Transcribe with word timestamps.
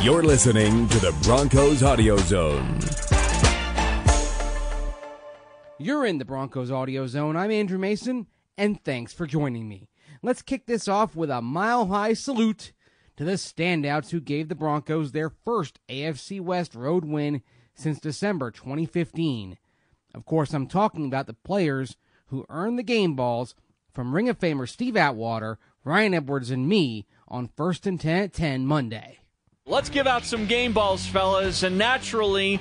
You're 0.00 0.22
listening 0.22 0.86
to 0.90 1.00
the 1.00 1.12
Broncos 1.24 1.82
Audio 1.82 2.16
Zone. 2.18 2.78
You're 5.76 6.06
in 6.06 6.18
the 6.18 6.24
Broncos 6.24 6.70
Audio 6.70 7.08
Zone. 7.08 7.36
I'm 7.36 7.50
Andrew 7.50 7.78
Mason, 7.78 8.28
and 8.56 8.80
thanks 8.84 9.12
for 9.12 9.26
joining 9.26 9.68
me. 9.68 9.88
Let's 10.22 10.40
kick 10.40 10.66
this 10.66 10.86
off 10.86 11.16
with 11.16 11.30
a 11.30 11.42
mile 11.42 11.86
high 11.88 12.12
salute 12.12 12.72
to 13.16 13.24
the 13.24 13.32
standouts 13.32 14.10
who 14.10 14.20
gave 14.20 14.48
the 14.48 14.54
Broncos 14.54 15.10
their 15.10 15.30
first 15.30 15.80
AFC 15.88 16.40
West 16.40 16.76
road 16.76 17.04
win 17.04 17.42
since 17.74 17.98
December 17.98 18.52
2015. 18.52 19.58
Of 20.14 20.24
course, 20.24 20.54
I'm 20.54 20.68
talking 20.68 21.06
about 21.06 21.26
the 21.26 21.34
players 21.34 21.96
who 22.26 22.46
earned 22.48 22.78
the 22.78 22.84
game 22.84 23.16
balls 23.16 23.56
from 23.92 24.14
Ring 24.14 24.28
of 24.28 24.38
Famer 24.38 24.68
Steve 24.68 24.96
Atwater, 24.96 25.58
Ryan 25.82 26.14
Edwards, 26.14 26.52
and 26.52 26.68
me 26.68 27.08
on 27.26 27.48
First 27.48 27.84
and 27.84 28.00
10 28.00 28.22
at 28.22 28.32
10 28.32 28.64
Monday. 28.64 29.18
Let's 29.68 29.90
give 29.90 30.06
out 30.06 30.24
some 30.24 30.46
game 30.46 30.72
balls, 30.72 31.04
fellas, 31.04 31.62
and 31.62 31.76
naturally, 31.76 32.58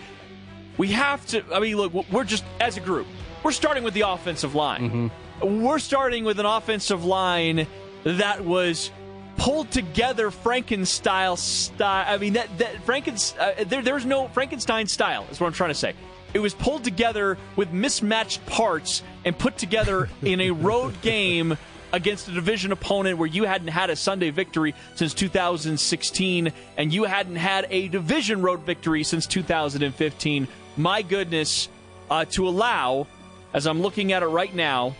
we 0.77 0.89
have 0.89 1.25
to. 1.27 1.41
I 1.53 1.61
mean, 1.61 1.77
look, 1.77 1.93
we're 2.11 2.25
just, 2.25 2.43
as 2.59 2.75
a 2.75 2.81
group, 2.81 3.07
we're 3.43 3.53
starting 3.53 3.85
with 3.85 3.93
the 3.93 4.01
offensive 4.01 4.55
line. 4.55 5.09
Mm-hmm. 5.41 5.61
We're 5.63 5.79
starting 5.79 6.25
with 6.25 6.37
an 6.39 6.45
offensive 6.45 7.05
line 7.05 7.65
that 8.03 8.43
was 8.43 8.91
pulled 9.37 9.71
together 9.71 10.31
Frankenstein 10.31 11.37
style. 11.37 12.05
I 12.07 12.17
mean, 12.17 12.33
that, 12.33 12.57
that 12.57 12.83
Frankenstein, 12.83 13.53
uh, 13.57 13.63
there, 13.63 13.81
there's 13.81 14.05
no 14.05 14.27
Frankenstein 14.27 14.87
style, 14.87 15.25
is 15.31 15.39
what 15.39 15.47
I'm 15.47 15.53
trying 15.53 15.69
to 15.69 15.75
say. 15.75 15.93
It 16.33 16.39
was 16.39 16.53
pulled 16.53 16.83
together 16.83 17.37
with 17.55 17.71
mismatched 17.71 18.45
parts 18.47 19.01
and 19.23 19.37
put 19.37 19.57
together 19.57 20.09
in 20.23 20.41
a 20.41 20.51
road 20.51 21.01
game 21.01 21.57
against 21.91 22.27
a 22.27 22.31
division 22.31 22.71
opponent 22.71 23.17
where 23.17 23.27
you 23.27 23.43
hadn't 23.43 23.69
had 23.69 23.89
a 23.89 23.95
Sunday 23.95 24.29
victory 24.29 24.73
since 24.95 25.13
2016 25.13 26.51
and 26.77 26.93
you 26.93 27.03
hadn't 27.05 27.35
had 27.35 27.67
a 27.69 27.87
division 27.87 28.41
road 28.41 28.61
victory 28.61 29.03
since 29.03 29.25
2015. 29.27 30.47
My 30.75 31.01
goodness, 31.01 31.69
uh, 32.09 32.25
to 32.31 32.47
allow, 32.47 33.07
as 33.53 33.67
I'm 33.67 33.81
looking 33.81 34.11
at 34.11 34.23
it 34.23 34.27
right 34.27 34.53
now, 34.53 34.95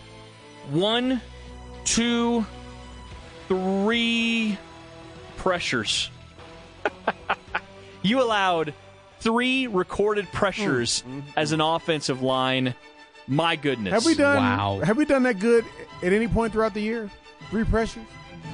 one, 0.70 1.22
two, 1.84 2.46
three 3.48 4.58
pressures. 5.38 6.10
you 8.02 8.22
allowed 8.22 8.74
three 9.20 9.68
recorded 9.68 10.28
pressures 10.32 11.04
mm-hmm. 11.08 11.22
as 11.36 11.52
an 11.52 11.62
offensive 11.62 12.22
line. 12.22 12.74
My 13.28 13.56
goodness. 13.56 13.94
Have 13.94 14.06
we 14.06 14.16
done 14.16 14.38
Wow. 14.38 14.80
have 14.84 14.98
we 14.98 15.06
done 15.06 15.24
that 15.24 15.40
good 15.40 15.66
at 16.04 16.14
any 16.14 16.28
point 16.28 16.54
throughout 16.54 16.74
the 16.74 16.82
year? 16.82 17.10
Three 17.50 17.64
pressures? 17.64 18.04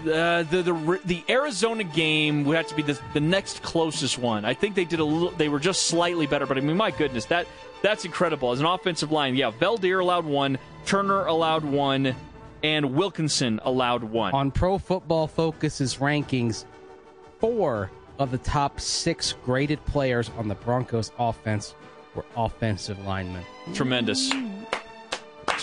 Uh, 0.02 0.44
the 0.44 0.61
the 0.63 0.99
the 1.05 1.23
Arizona 1.30 1.83
game 1.83 2.44
would 2.45 2.58
have 2.58 2.67
to 2.67 2.75
be 2.75 2.81
the, 2.81 2.99
the 3.13 3.19
next 3.19 3.61
closest 3.61 4.17
one. 4.17 4.44
I 4.44 4.53
think 4.53 4.75
they 4.75 4.86
did 4.86 4.99
a 4.99 5.03
little. 5.03 5.31
They 5.31 5.49
were 5.49 5.59
just 5.59 5.83
slightly 5.83 6.27
better, 6.27 6.45
but 6.45 6.58
I 6.58 6.61
mean, 6.61 6.75
my 6.75 6.91
goodness, 6.91 7.25
that 7.25 7.47
that's 7.81 8.03
incredible 8.03 8.52
as 8.52 8.59
an 8.59 8.66
offensive 8.66 9.11
line. 9.11 9.36
Yeah, 9.36 9.52
Veldheer 9.52 10.02
allowed 10.02 10.25
one, 10.25 10.58
Turner 10.86 11.25
allowed 11.25 11.64
one, 11.64 12.16
and 12.64 12.95
Wilkinson 12.95 13.59
allowed 13.64 14.03
one. 14.03 14.33
On 14.33 14.52
Pro 14.52 14.77
Football 14.77 15.27
Focus's 15.27 15.97
rankings, 15.97 16.66
four 17.39 17.91
of 18.19 18.31
the 18.31 18.38
top 18.39 18.80
six 18.80 19.36
graded 19.45 19.83
players 19.86 20.30
on 20.38 20.47
the 20.47 20.55
Broncos 20.55 21.11
offense 21.19 21.75
were 22.16 22.25
offensive 22.36 23.05
linemen. 23.05 23.44
Tremendous. 23.73 24.31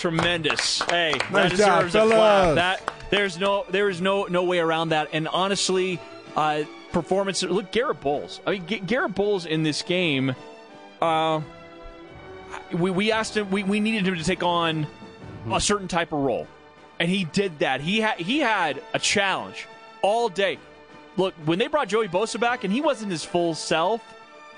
Tremendous. 0.00 0.80
Hey, 0.82 1.12
that 1.18 1.30
Nice 1.30 1.58
job, 1.58 1.84
deserves 1.84 1.94
a 1.94 2.06
clap. 2.06 2.54
That 2.54 2.92
there's 3.10 3.38
no 3.38 3.66
there 3.68 3.90
is 3.90 4.00
no 4.00 4.24
no 4.24 4.44
way 4.44 4.58
around 4.58 4.88
that. 4.90 5.10
And 5.12 5.28
honestly, 5.28 6.00
uh, 6.36 6.62
performance. 6.90 7.42
Look, 7.42 7.70
Garett 7.70 8.00
Bolles. 8.00 8.40
I 8.46 8.52
mean, 8.52 8.66
G- 8.66 8.78
Garett 8.78 9.14
Bolles 9.14 9.44
in 9.44 9.62
this 9.62 9.82
game. 9.82 10.34
Uh, 11.02 11.42
we 12.72 12.90
we 12.90 13.12
asked 13.12 13.36
him. 13.36 13.50
We, 13.50 13.62
we 13.62 13.78
needed 13.78 14.08
him 14.08 14.16
to 14.16 14.24
take 14.24 14.42
on 14.42 14.86
a 15.52 15.60
certain 15.60 15.86
type 15.88 16.12
of 16.12 16.20
role, 16.20 16.48
and 16.98 17.10
he 17.10 17.24
did 17.24 17.58
that. 17.58 17.82
He 17.82 18.00
had 18.00 18.18
he 18.18 18.38
had 18.38 18.82
a 18.94 18.98
challenge 18.98 19.66
all 20.00 20.30
day. 20.30 20.58
Look, 21.18 21.34
when 21.44 21.58
they 21.58 21.66
brought 21.66 21.88
Joey 21.88 22.08
Bosa 22.08 22.40
back, 22.40 22.64
and 22.64 22.72
he 22.72 22.80
wasn't 22.80 23.12
his 23.12 23.22
full 23.22 23.54
self, 23.54 24.02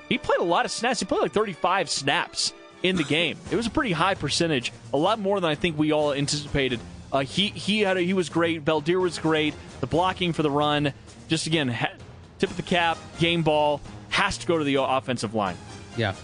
he 0.08 0.18
played 0.18 0.38
a 0.38 0.44
lot 0.44 0.64
of 0.66 0.70
snaps. 0.70 1.00
He 1.00 1.06
played 1.06 1.22
like 1.22 1.32
35 1.32 1.90
snaps 1.90 2.52
in 2.82 2.96
the 2.96 3.04
game. 3.04 3.38
It 3.50 3.56
was 3.56 3.66
a 3.66 3.70
pretty 3.70 3.92
high 3.92 4.14
percentage, 4.14 4.72
a 4.92 4.96
lot 4.96 5.18
more 5.18 5.40
than 5.40 5.50
I 5.50 5.54
think 5.54 5.78
we 5.78 5.92
all 5.92 6.12
anticipated. 6.12 6.80
Uh, 7.12 7.20
he 7.20 7.48
he 7.48 7.80
had 7.80 7.96
a, 7.96 8.00
he 8.00 8.14
was 8.14 8.28
great. 8.28 8.64
Veldheer 8.64 9.00
was 9.00 9.18
great. 9.18 9.54
The 9.80 9.86
blocking 9.86 10.32
for 10.32 10.42
the 10.42 10.50
run, 10.50 10.92
just 11.28 11.46
again, 11.46 11.68
ha- 11.68 11.92
tip 12.38 12.50
of 12.50 12.56
the 12.56 12.62
cap, 12.62 12.98
game 13.18 13.42
ball 13.42 13.80
has 14.08 14.38
to 14.38 14.46
go 14.46 14.58
to 14.58 14.64
the 14.64 14.76
offensive 14.76 15.34
line. 15.34 15.56
Yeah. 15.96 16.14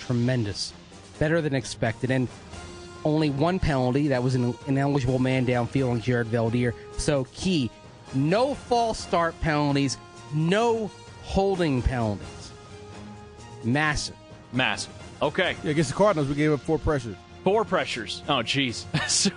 Tremendous. 0.00 0.72
Better 1.18 1.40
than 1.40 1.54
expected. 1.54 2.10
And 2.10 2.28
only 3.04 3.30
one 3.30 3.58
penalty. 3.58 4.08
That 4.08 4.22
was 4.22 4.34
an 4.34 4.54
ineligible 4.66 5.18
man 5.18 5.46
downfield 5.46 5.90
on 5.90 6.00
Jared 6.00 6.26
Veldheer. 6.28 6.74
So, 6.98 7.24
key 7.32 7.70
no 8.14 8.54
false 8.54 8.98
start 8.98 9.38
penalties, 9.40 9.98
no 10.32 10.90
holding 11.22 11.82
penalties. 11.82 12.52
Massive. 13.62 14.16
Massive. 14.52 14.92
Okay, 15.22 15.56
Yeah, 15.62 15.70
against 15.70 15.90
the 15.90 15.96
Cardinals, 15.96 16.28
we 16.28 16.34
gave 16.34 16.52
up 16.52 16.60
four 16.60 16.78
pressures. 16.78 17.16
four 17.44 17.64
pressures. 17.64 18.22
Oh, 18.28 18.34
jeez. 18.42 18.84
so, 19.08 19.30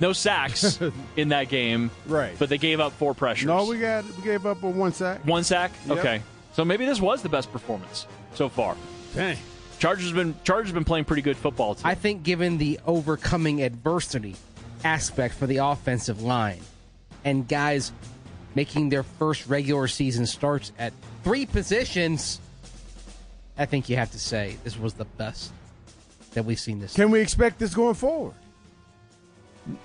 no 0.00 0.12
sacks 0.12 0.78
in 1.16 1.28
that 1.30 1.48
game, 1.48 1.90
Right. 2.06 2.34
But 2.38 2.48
they 2.48 2.58
gave 2.58 2.80
up 2.80 2.92
four 2.92 3.14
pressures. 3.14 3.46
No, 3.46 3.64
we 3.66 3.78
got 3.78 4.04
we 4.16 4.22
gave 4.22 4.46
up 4.46 4.62
a 4.62 4.68
one 4.68 4.92
sack. 4.92 5.24
one 5.24 5.44
sack. 5.44 5.72
Yep. 5.86 5.98
Okay, 5.98 6.22
so 6.52 6.64
maybe 6.64 6.84
this 6.86 7.00
was 7.00 7.22
the 7.22 7.28
best 7.28 7.50
performance 7.52 8.06
so 8.34 8.48
far. 8.48 8.76
Dang. 9.14 9.36
Chargers 9.78 10.06
have 10.06 10.14
been 10.16 10.34
Chargers 10.44 10.68
have 10.68 10.74
been 10.74 10.84
playing 10.84 11.04
pretty 11.06 11.22
good 11.22 11.36
football 11.36 11.74
too. 11.74 11.82
I 11.84 11.94
think, 11.96 12.22
given 12.22 12.58
the 12.58 12.78
overcoming 12.86 13.62
adversity 13.62 14.36
aspect 14.84 15.34
for 15.34 15.46
the 15.46 15.58
offensive 15.58 16.22
line 16.22 16.60
and 17.24 17.46
guys 17.48 17.92
making 18.54 18.88
their 18.90 19.02
first 19.02 19.46
regular 19.48 19.88
season 19.88 20.26
starts 20.26 20.72
at 20.78 20.92
three 21.24 21.46
positions, 21.46 22.40
I 23.58 23.66
think 23.66 23.88
you 23.88 23.96
have 23.96 24.10
to 24.12 24.18
say 24.18 24.56
this 24.64 24.78
was 24.78 24.94
the 24.94 25.04
best 25.04 25.52
that 26.34 26.44
we've 26.44 26.58
seen 26.60 26.80
this. 26.80 26.94
Can 26.94 27.10
we 27.10 27.20
expect 27.20 27.58
this 27.58 27.74
going 27.74 27.94
forward? 27.94 28.34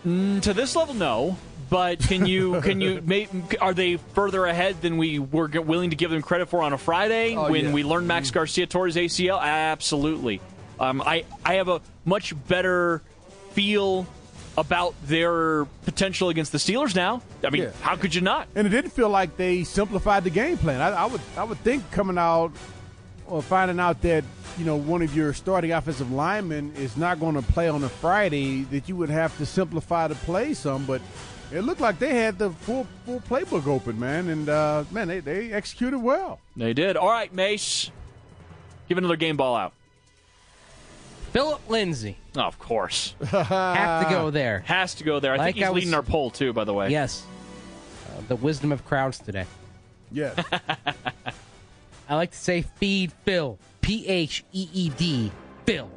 to 0.06 0.54
this 0.54 0.76
level, 0.76 0.96
no. 0.96 1.38
But 1.70 2.00
can 2.00 2.26
you 2.26 2.62
can 2.64 2.82
you 2.82 3.02
make, 3.06 3.30
are 3.62 3.74
they 3.74 3.98
further 3.98 4.46
ahead 4.46 4.82
than 4.82 4.98
we 4.98 5.20
were 5.20 5.48
willing 5.48 5.90
to 5.92 5.96
give 5.96 6.10
them 6.12 6.22
credit 6.22 6.48
for 6.50 6.64
on 6.64 6.74
a 6.74 6.78
Friday 6.78 7.36
Oh, 7.36 7.52
when 7.52 7.66
yeah. 7.66 7.74
we 7.74 7.84
learned 7.84 8.08
Max 8.08 8.32
Garcia 8.32 8.66
tore 8.66 8.88
his 8.88 8.96
ACL? 8.96 9.40
Absolutely. 9.42 10.42
Um, 10.80 11.02
I 11.06 11.26
I 11.46 11.56
have 11.56 11.68
a 11.68 11.82
much 12.06 12.34
better 12.48 13.02
feel 13.52 14.08
about 14.58 14.96
their 15.06 15.66
potential 15.86 16.30
against 16.30 16.52
the 16.52 16.58
Steelers 16.58 16.96
now. 16.96 17.22
I 17.44 17.52
mean, 17.52 17.64
Yeah. 17.64 17.72
how 17.82 17.96
could 17.96 18.16
you 18.16 18.22
not? 18.22 18.48
And 18.56 18.66
it 18.66 18.72
didn't 18.72 18.92
feel 18.92 19.10
like 19.10 19.38
they 19.38 19.64
simplified 19.64 20.24
the 20.24 20.32
game 20.32 20.58
plan. 20.58 20.82
I, 20.82 20.90
I 20.90 21.06
would 21.06 21.22
I 21.36 21.44
would 21.44 21.60
think 21.60 21.90
coming 21.92 22.18
out 22.18 22.52
or 23.28 23.42
finding 23.42 23.80
out 23.80 24.02
that 24.02 24.24
you 24.58 24.66
know 24.66 24.76
one 24.76 25.02
of 25.02 25.16
your 25.16 25.34
starting 25.34 25.72
offensive 25.72 26.12
linemen 26.12 26.74
is 26.78 26.98
not 26.98 27.20
going 27.20 27.36
to 27.36 27.42
play 27.42 27.68
on 27.68 27.84
a 27.84 27.90
Friday 27.90 28.64
that 28.64 28.88
you 28.90 28.96
would 28.96 29.10
have 29.10 29.38
to 29.38 29.46
simplify 29.46 30.08
the 30.08 30.16
play 30.16 30.54
some. 30.54 30.86
But 30.86 31.02
it 31.52 31.62
looked 31.62 31.82
like 31.82 32.00
they 32.00 32.14
had 32.16 32.38
the 32.38 32.52
full 32.52 32.88
full 33.06 33.20
playbook 33.22 33.68
open, 33.68 34.00
man, 34.00 34.28
and 34.30 34.50
uh, 34.50 34.84
man 34.92 35.08
they, 35.08 35.20
they 35.20 35.52
executed 35.52 36.00
well. 36.00 36.40
They 36.56 36.74
did. 36.74 36.98
All 36.98 37.10
right, 37.10 37.34
Mace. 37.34 37.92
Give 38.90 38.98
another 38.98 39.18
game 39.18 39.36
ball 39.38 39.56
out. 39.56 39.74
Philip 41.34 41.70
Lindsay 41.70 42.18
Oh, 42.38 42.42
of 42.42 42.58
course. 42.58 43.14
have 43.26 44.08
to 44.08 44.10
go 44.14 44.30
there. 44.32 44.60
Has 44.66 44.96
to 44.96 45.04
go 45.04 45.20
there. 45.20 45.34
I 45.34 45.38
Like 45.38 45.46
think 45.48 45.56
he's 45.58 45.66
I 45.66 45.70
was- 45.72 45.84
leading 45.84 45.94
our 45.94 46.02
poll 46.04 46.30
too, 46.32 46.54
by 46.54 46.64
the 46.64 46.74
way. 46.74 46.90
Yes, 46.90 47.26
uh, 48.08 48.22
the 48.28 48.36
wisdom 48.38 48.72
of 48.72 48.86
crowds 48.86 49.20
today. 49.20 49.46
Yes. 50.12 50.38
I 52.10 52.16
like 52.16 52.32
to 52.32 52.38
say 52.38 52.62
feed 52.62 53.12
Phil. 53.24 53.60
P 53.82 54.06
H 54.08 54.44
E 54.52 54.70
E 54.74 54.90
D 54.90 55.32
Phil. 55.66 55.90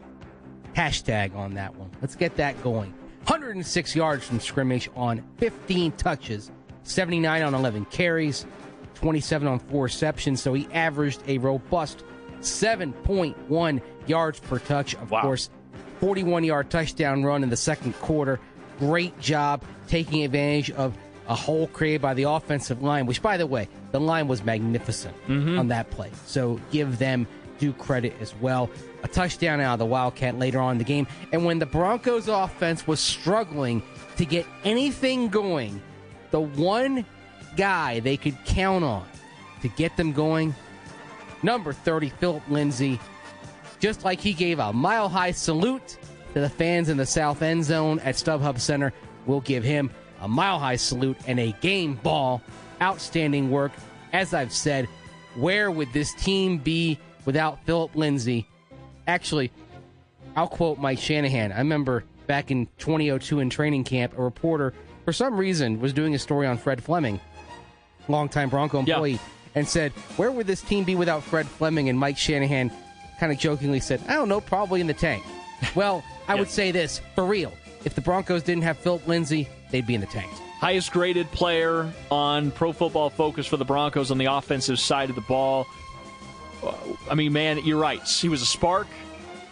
Hashtag 0.75 1.35
on 1.35 1.55
that 1.55 1.75
one. 1.77 1.91
Let's 2.01 2.15
get 2.17 2.37
that 2.37 2.61
going. 2.63 2.93
106 3.27 3.97
yards 3.97 4.25
from 4.27 4.41
scrimmage 4.41 4.89
on 4.97 5.23
15 5.39 5.93
touches, 5.93 6.51
79 6.85 7.43
on 7.43 7.55
11 7.55 7.85
carries, 7.87 8.47
27 8.95 9.47
on 9.47 9.59
4 9.59 9.85
receptions. 9.85 10.41
So 10.41 10.55
he 10.55 10.67
averaged 10.73 11.23
a 11.27 11.39
robust 11.39 12.03
7.1 12.41 13.81
yards 14.07 14.41
per 14.41 14.59
touch. 14.59 14.95
Of 14.95 15.11
Wow. 15.11 15.23
course, 15.23 15.51
41 16.01 16.45
yard 16.45 16.71
touchdown 16.71 17.25
run 17.25 17.43
in 17.43 17.51
the 17.51 17.57
second 17.57 17.93
quarter. 18.01 18.41
Great 18.79 19.19
job 19.21 19.63
taking 19.89 20.25
advantage 20.25 20.71
of 20.71 20.97
a 21.29 21.35
hole 21.35 21.67
created 21.69 22.01
by 22.01 22.15
the 22.15 22.23
offensive 22.25 22.83
line, 22.83 23.07
which, 23.07 23.21
by 23.23 23.37
the 23.37 23.47
way, 23.47 23.69
the 23.93 24.01
line 24.01 24.29
was 24.29 24.45
magnificent 24.45 25.15
mm-hmm. 25.27 25.59
on 25.59 25.69
that 25.69 25.91
play. 25.91 26.11
So 26.27 26.61
give 26.71 26.99
them 26.99 27.27
due 27.59 27.73
credit 27.75 28.15
as 28.21 28.35
well. 28.37 28.71
A 29.03 29.09
touchdown 29.09 29.61
out 29.61 29.75
of 29.75 29.79
the 29.79 29.87
Wildcat 29.87 30.39
later 30.39 30.61
on 30.61 30.73
in 30.73 30.79
the 30.79 30.85
game. 30.85 31.07
And 31.33 31.45
when 31.45 31.59
the 31.59 31.67
Broncos 31.67 32.29
offense 32.29 32.87
was 32.87 33.01
struggling 33.01 33.83
to 34.17 34.25
get 34.25 34.47
anything 34.65 35.29
going, 35.29 35.81
the 36.31 36.41
one 36.41 37.05
guy 37.57 38.01
they 38.01 38.17
could 38.17 38.37
count 38.45 38.85
on 38.85 39.07
to 39.63 39.69
get 39.69 39.97
them 39.97 40.13
going 40.13 40.55
number 41.43 41.73
30, 41.73 42.11
Philip 42.11 42.43
Lindsay. 42.49 42.99
Just 43.79 44.05
like 44.05 44.21
he 44.21 44.33
gave 44.33 44.59
a 44.59 44.73
mile 44.73 45.09
high 45.09 45.31
salute 45.31 45.99
to 46.35 46.41
the 46.41 46.49
fans 46.49 46.89
in 46.89 46.97
the 46.97 47.07
south 47.07 47.43
end 47.43 47.65
zone 47.65 47.99
at 48.01 48.15
StubHub 48.15 48.59
Center, 48.61 48.93
we'll 49.27 49.41
give 49.41 49.65
him 49.65 49.91
a 50.21 50.29
mile 50.29 50.59
high 50.59 50.77
salute 50.77 51.17
and 51.27 51.41
a 51.41 51.53
game 51.61 51.95
ball. 51.95 52.43
Outstanding 52.83 53.51
work. 53.51 53.73
As 54.13 54.35
I've 54.35 54.53
said, 54.53 54.87
where 55.37 55.71
would 55.71 55.93
this 55.93 56.13
team 56.15 56.59
be 56.59 56.99
without 57.25 57.63
Philip 57.65 57.95
Lindsay? 57.95 58.47
Actually, 59.07 59.53
I'll 60.37 60.49
quote 60.49 60.79
Mike 60.79 60.99
Shanahan. 60.99 61.53
I 61.53 61.59
remember 61.59 62.05
back 62.27 62.51
in 62.51 62.67
2002 62.79 63.41
in 63.41 63.51
training 63.51 63.85
camp, 63.85 64.17
a 64.19 64.23
reporter, 64.23 64.73
for 65.05 65.13
some 65.13 65.37
reason, 65.37 65.81
was 65.81 65.93
doing 65.93 66.15
a 66.15 66.19
story 66.19 66.47
on 66.47 66.59
Fred 66.59 66.83
Fleming, 66.83 67.21
longtime 68.09 68.49
Bronco 68.51 68.79
employee, 68.81 69.13
Yeah. 69.13 69.19
and 69.57 69.69
said, 69.69 69.93
Where 70.17 70.31
would 70.31 70.47
this 70.47 70.63
team 70.63 70.85
be 70.85 70.95
without 70.97 71.23
Fred 71.23 71.47
Fleming? 71.47 71.89
And 71.89 71.99
Mike 71.99 72.19
Shanahan 72.19 72.71
kind 73.19 73.33
of 73.33 73.39
jokingly 73.39 73.81
said, 73.81 74.01
I 74.09 74.15
don't 74.15 74.29
know, 74.29 74.41
probably 74.41 74.81
in 74.81 74.87
the 74.87 74.95
tank. 74.95 75.25
Well, 75.75 76.03
I 76.27 76.35
would 76.37 76.49
say 76.51 76.71
this 76.73 77.01
for 77.15 77.25
real. 77.27 77.53
If 77.85 77.95
the 77.95 78.01
Broncos 78.01 78.43
didn't 78.43 78.63
have 78.65 78.79
Philip 78.79 79.07
Lindsay, 79.09 79.49
they'd 79.71 79.87
be 79.87 79.95
in 79.95 80.01
the 80.01 80.07
tank. 80.07 80.31
highest 80.61 80.93
graded 80.93 81.31
player 81.33 81.91
on 82.11 82.51
Pro 82.51 82.73
Football 82.73 83.09
Focus 83.11 83.47
for 83.47 83.57
the 83.57 83.65
Broncos 83.65 84.11
on 84.11 84.19
the 84.19 84.27
offensive 84.27 84.79
side 84.79 85.09
of 85.09 85.17
the 85.17 85.23
ball. 85.23 85.67
I 87.11 87.15
mean, 87.15 87.33
man, 87.33 87.59
you're 87.65 87.79
right. 87.81 88.03
He 88.07 88.29
was 88.29 88.43
a 88.43 88.47
spark. 88.47 88.87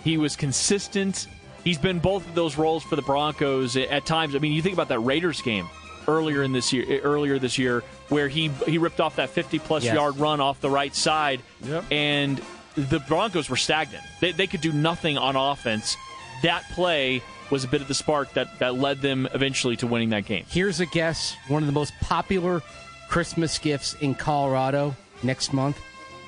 He 0.05 0.19
was 0.19 0.37
consistent. 0.37 1.27
He's 1.65 1.79
been 1.79 1.99
both 1.99 2.27
of 2.29 2.35
those 2.35 2.57
roles 2.59 2.83
for 2.85 2.97
the 2.97 3.03
Broncos 3.03 3.77
at 3.77 4.05
times. 4.05 4.35
I 4.35 4.39
mean, 4.39 4.53
you 4.53 4.61
think 4.63 4.75
about 4.75 4.89
that 4.89 5.01
Raiders 5.01 5.41
game 5.41 5.69
earlier 6.07 6.43
in 6.43 6.53
this 6.53 6.73
year, 6.73 7.01
earlier 7.01 7.39
this 7.39 7.59
year, 7.59 7.83
where 8.11 8.29
he 8.29 8.49
he 8.67 8.77
ripped 8.79 9.01
off 9.01 9.17
that 9.17 9.31
50 9.31 9.59
plus 9.59 9.85
Yes. 9.85 9.95
yard 9.95 10.19
run 10.19 10.41
off 10.41 10.61
the 10.61 10.71
right 10.71 10.95
side, 10.95 11.41
Yep. 11.63 11.85
and 11.91 12.41
the 12.77 13.01
Broncos 13.01 13.49
were 13.51 13.57
stagnant. 13.57 14.05
They, 14.21 14.33
they 14.33 14.47
could 14.47 14.61
do 14.61 14.73
nothing 14.73 15.17
on 15.19 15.35
offense. 15.37 15.97
That 16.43 16.63
play 16.73 17.23
was 17.51 17.65
a 17.65 17.69
bit 17.69 17.81
of 17.81 17.89
the 17.89 17.95
spark 17.95 18.33
that, 18.35 18.59
that 18.59 18.75
led 18.75 19.01
them 19.01 19.29
eventually 19.35 19.77
to 19.77 19.87
winning 19.87 20.11
that 20.11 20.27
game. 20.27 20.45
Here's 20.49 20.81
a 20.81 20.87
guess 20.87 21.37
one 21.49 21.63
of 21.63 21.67
the 21.67 21.73
most 21.73 21.93
popular 22.01 22.63
Christmas 23.09 23.59
gifts 23.59 23.95
in 23.95 24.15
Colorado 24.15 24.95
next 25.23 25.53
month 25.53 25.79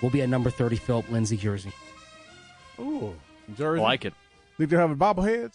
will 0.02 0.10
be 0.10 0.22
a 0.22 0.26
number 0.26 0.48
30 0.50 0.76
Philip 0.76 1.10
Lindsay 1.10 1.36
jersey. 1.36 1.72
Ooh, 2.78 3.14
jersey. 3.56 3.80
I 3.80 3.84
like 3.84 4.04
it. 4.06 4.14
Think 4.56 4.70
they're 4.70 4.80
having 4.80 4.96
bobbleheads? 4.96 5.52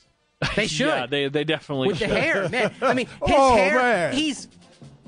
They 0.55 0.67
should. 0.67 0.87
Yeah, 0.87 1.05
they, 1.07 1.27
they 1.29 1.43
definitely 1.43 1.95
should 1.95 2.09
with 2.09 2.09
the 2.11 2.19
hair, 2.21 2.49
man. 2.49 2.71
I 2.81 2.93
mean, 2.93 3.07
his 3.25 3.35
Oh, 3.35 3.55
hair, 3.55 3.75
man. 3.77 4.13
he's 4.13 4.47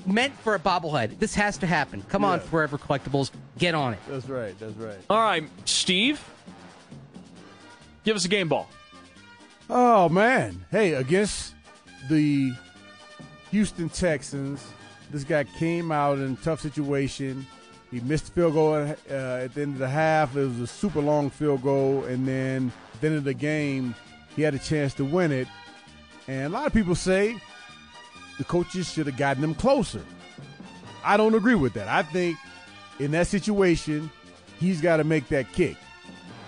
meant 0.06 0.32
for 0.40 0.54
a 0.56 0.58
bobblehead. 0.58 1.18
This 1.20 1.34
has 1.36 1.58
to 1.58 1.66
happen. 1.66 2.02
Come 2.08 2.24
on, 2.24 2.40
Forever 2.40 2.78
Collectibles, 2.78 3.30
get 3.58 3.74
on 3.76 3.92
it. 3.92 3.98
That's 4.08 4.28
right. 4.28 4.58
That's 4.58 4.74
right. 4.74 4.96
All 5.08 5.20
right, 5.22 5.44
Steve, 5.66 6.20
give 8.04 8.16
us 8.16 8.24
a 8.24 8.28
game 8.28 8.48
ball. 8.48 8.68
Oh 9.70 10.08
man! 10.08 10.64
Hey, 10.70 10.94
against 10.94 11.54
the 12.08 12.52
Houston 13.50 13.90
Texans, 13.90 14.66
this 15.10 15.24
guy 15.24 15.44
came 15.44 15.92
out 15.92 16.18
in 16.18 16.32
a 16.32 16.36
tough 16.36 16.60
situation. 16.60 17.46
He 17.90 18.00
missed 18.00 18.26
the 18.26 18.32
field 18.32 18.54
goal 18.54 18.76
at, 18.76 18.98
uh, 19.10 19.44
at 19.44 19.54
the 19.54 19.62
end 19.62 19.74
of 19.74 19.78
the 19.78 19.88
half. 19.88 20.36
It 20.36 20.44
was 20.44 20.60
a 20.60 20.66
super 20.66 21.00
long 21.00 21.28
field 21.28 21.62
goal, 21.62 22.04
and 22.04 22.26
then 22.26 22.72
at 22.94 23.00
the 23.00 23.06
end 23.08 23.16
of 23.16 23.24
the 23.24 23.34
game, 23.34 23.94
he 24.34 24.42
had 24.42 24.54
a 24.54 24.58
chance 24.58 24.94
to 24.94 25.04
win 25.04 25.32
it. 25.32 25.48
And 26.28 26.46
a 26.46 26.48
lot 26.48 26.66
of 26.66 26.72
people 26.72 26.94
say 26.94 27.38
the 28.38 28.44
coaches 28.44 28.90
should 28.90 29.06
have 29.06 29.16
gotten 29.16 29.42
them 29.42 29.54
closer. 29.54 30.02
I 31.04 31.16
don't 31.16 31.34
agree 31.34 31.54
with 31.54 31.74
that. 31.74 31.88
I 31.88 32.02
think 32.02 32.38
in 32.98 33.10
that 33.10 33.26
situation, 33.26 34.10
he's 34.60 34.80
got 34.80 34.98
to 34.98 35.04
make 35.04 35.28
that 35.28 35.52
kick. 35.52 35.76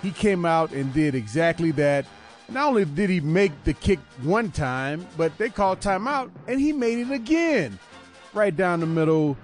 He 0.03 0.11
came 0.11 0.47
out 0.47 0.73
and 0.73 0.93
did 0.95 1.15
exactly 1.15 1.71
that. 1.73 2.07
Not 2.51 2.69
only 2.69 2.85
did 2.85 3.11
he 3.11 3.21
make 3.21 3.65
the 3.65 3.73
kick 3.73 4.01
one 4.23 4.51
time, 4.51 5.07
but 5.17 5.37
they 5.39 5.49
called 5.49 5.81
timeout 5.81 6.31
and 6.49 6.61
he 6.61 6.73
made 6.73 6.99
it 6.99 7.11
again. 7.13 7.79
Right 8.35 8.57
down 8.57 8.81
the 8.81 8.87
middle. 8.87 9.37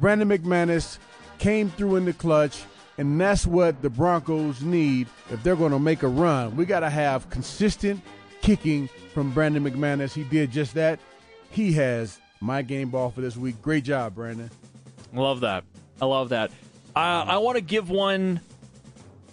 Brandon 0.00 0.28
McManus 0.28 0.98
came 1.38 1.70
through 1.70 1.96
in 1.96 2.04
the 2.04 2.12
clutch, 2.12 2.62
and 2.98 3.20
that's 3.20 3.46
what 3.46 3.82
the 3.82 3.90
Broncos 3.90 4.62
need 4.62 5.06
if 5.30 5.42
they're 5.42 5.56
going 5.56 5.72
to 5.72 5.78
make 5.78 6.02
a 6.02 6.08
run. 6.08 6.56
We 6.56 6.64
got 6.64 6.80
to 6.80 6.90
have 6.90 7.28
consistent 7.30 8.00
kicking 8.40 8.88
from 9.14 9.32
Brandon 9.32 9.64
McManus. 9.64 10.12
He 10.12 10.24
did 10.24 10.50
just 10.50 10.74
that. 10.74 10.98
He 11.50 11.72
has 11.74 12.18
my 12.40 12.62
game 12.62 12.90
ball 12.90 13.10
for 13.10 13.20
this 13.20 13.36
week. 13.36 13.60
Great 13.62 13.84
job, 13.84 14.14
Brandon. 14.14 14.50
Love 15.12 15.40
that. 15.40 15.64
I 16.00 16.06
love 16.06 16.30
that. 16.30 16.50
Uh, 16.96 16.98
I 16.98 17.38
want 17.38 17.56
to 17.56 17.62
give 17.62 17.90
one 17.90 18.40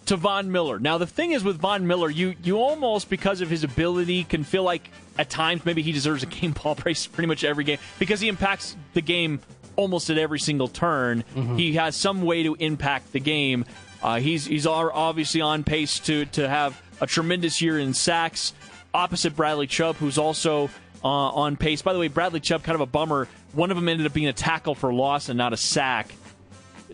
to 0.09 0.17
Von 0.17 0.51
Miller. 0.51 0.79
Now, 0.79 0.97
the 0.97 1.05
thing 1.05 1.33
is 1.33 1.43
with 1.43 1.59
Von 1.59 1.85
Miller, 1.85 2.09
you 2.09 2.33
you 2.43 2.57
almost 2.57 3.11
because 3.11 3.41
of 3.41 3.49
his 3.49 3.63
ability 3.63 4.23
can 4.23 4.43
feel 4.43 4.63
like 4.63 4.89
at 5.19 5.29
times 5.29 5.63
maybe 5.65 5.83
he 5.83 5.91
deserves 5.91 6.23
a 6.23 6.25
game 6.25 6.51
ball 6.51 6.73
praise 6.83 7.05
pretty 7.05 7.27
much 7.27 7.43
every 7.43 7.63
game 7.63 7.77
because 7.99 8.19
he 8.19 8.27
impacts 8.27 8.75
the 8.93 9.01
game 9.01 9.39
almost 9.75 10.09
at 10.09 10.17
every 10.17 10.39
single 10.39 10.67
turn. 10.67 11.23
He 11.55 11.73
has 11.73 11.95
some 11.95 12.23
way 12.23 12.41
to 12.41 12.55
impact 12.55 13.13
the 13.13 13.19
game. 13.19 13.65
Uh, 14.01 14.19
he's 14.19 14.45
he's 14.45 14.65
obviously 14.65 15.41
on 15.41 15.63
pace 15.63 15.99
to 15.99 16.25
to 16.25 16.49
have 16.49 16.81
a 16.99 17.05
tremendous 17.05 17.61
year 17.61 17.77
in 17.77 17.93
sacks. 17.93 18.53
Opposite 18.91 19.35
Bradley 19.35 19.67
Chubb, 19.67 19.95
who's 19.97 20.17
also 20.17 20.71
uh, 21.03 21.07
on 21.07 21.55
pace. 21.55 21.83
By 21.83 21.93
the 21.93 21.99
way, 21.99 22.07
Bradley 22.07 22.39
Chubb 22.39 22.63
kind 22.63 22.73
of 22.73 22.81
a 22.81 22.87
bummer. 22.87 23.27
One 23.53 23.69
of 23.69 23.77
them 23.77 23.87
ended 23.87 24.07
up 24.07 24.13
being 24.13 24.27
a 24.27 24.33
tackle 24.33 24.73
for 24.73 24.91
loss 24.91 25.29
and 25.29 25.37
not 25.37 25.53
a 25.53 25.57
sack. 25.57 26.15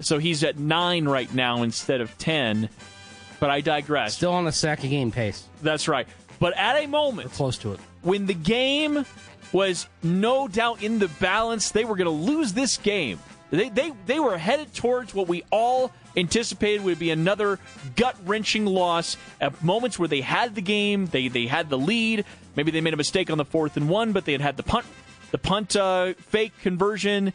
So 0.02 0.18
he's 0.18 0.44
at 0.44 0.60
nine 0.60 1.06
right 1.06 1.34
now 1.34 1.64
instead 1.64 2.02
of 2.02 2.18
ten. 2.18 2.68
But 3.40 3.50
I 3.50 3.62
digress. 3.62 4.16
Still 4.16 4.34
on 4.34 4.46
the 4.46 4.52
sack 4.52 4.84
a 4.84 4.88
game 4.88 5.12
pace. 5.12 5.46
That's 5.62 5.88
right. 5.88 6.08
But 6.40 6.56
at 6.58 6.84
a 6.84 6.88
moment 6.88 7.30
We're 7.30 7.36
Close 7.36 7.58
to 7.60 7.74
it. 7.74 7.80
when 8.02 8.26
the 8.26 8.34
game 8.34 9.06
was 9.52 9.88
no 10.04 10.48
doubt 10.48 10.84
in 10.84 11.00
the 11.00 11.08
balance, 11.08 11.72
they 11.72 11.86
were 11.86 11.96
going 11.96 12.06
to 12.06 12.32
lose 12.32 12.54
this 12.54 12.78
game. 12.78 13.20
They, 13.52 13.70
they, 13.70 13.94
they 14.06 14.20
were 14.20 14.38
headed 14.38 14.74
towards 14.74 15.14
what 15.14 15.28
we 15.28 15.44
all 15.52 15.92
anticipated 16.18 16.84
would 16.84 16.98
be 17.00 17.12
another 17.12 17.60
gut 17.96 18.16
wrenching 18.26 18.66
loss 18.66 19.18
at 19.40 19.64
moments 19.64 20.00
where 20.00 20.08
they 20.08 20.22
had 20.22 20.56
the 20.56 20.62
game, 20.62 21.06
they, 21.08 21.28
they 21.28 21.46
had 21.46 21.70
the 21.70 21.78
lead. 21.78 22.26
Maybe 22.56 22.72
they 22.72 22.82
made 22.82 22.94
a 22.94 22.98
mistake 22.98 23.30
on 23.30 23.38
the 23.38 23.46
fourth 23.46 23.78
and 23.78 23.88
one, 23.88 24.12
but 24.14 24.26
they 24.26 24.32
had 24.32 24.42
had 24.42 24.58
the 24.58 24.64
punt, 24.64 24.86
the 25.32 25.38
punt 25.38 25.76
uh, 25.76 26.14
fake 26.18 26.54
conversion. 26.62 27.34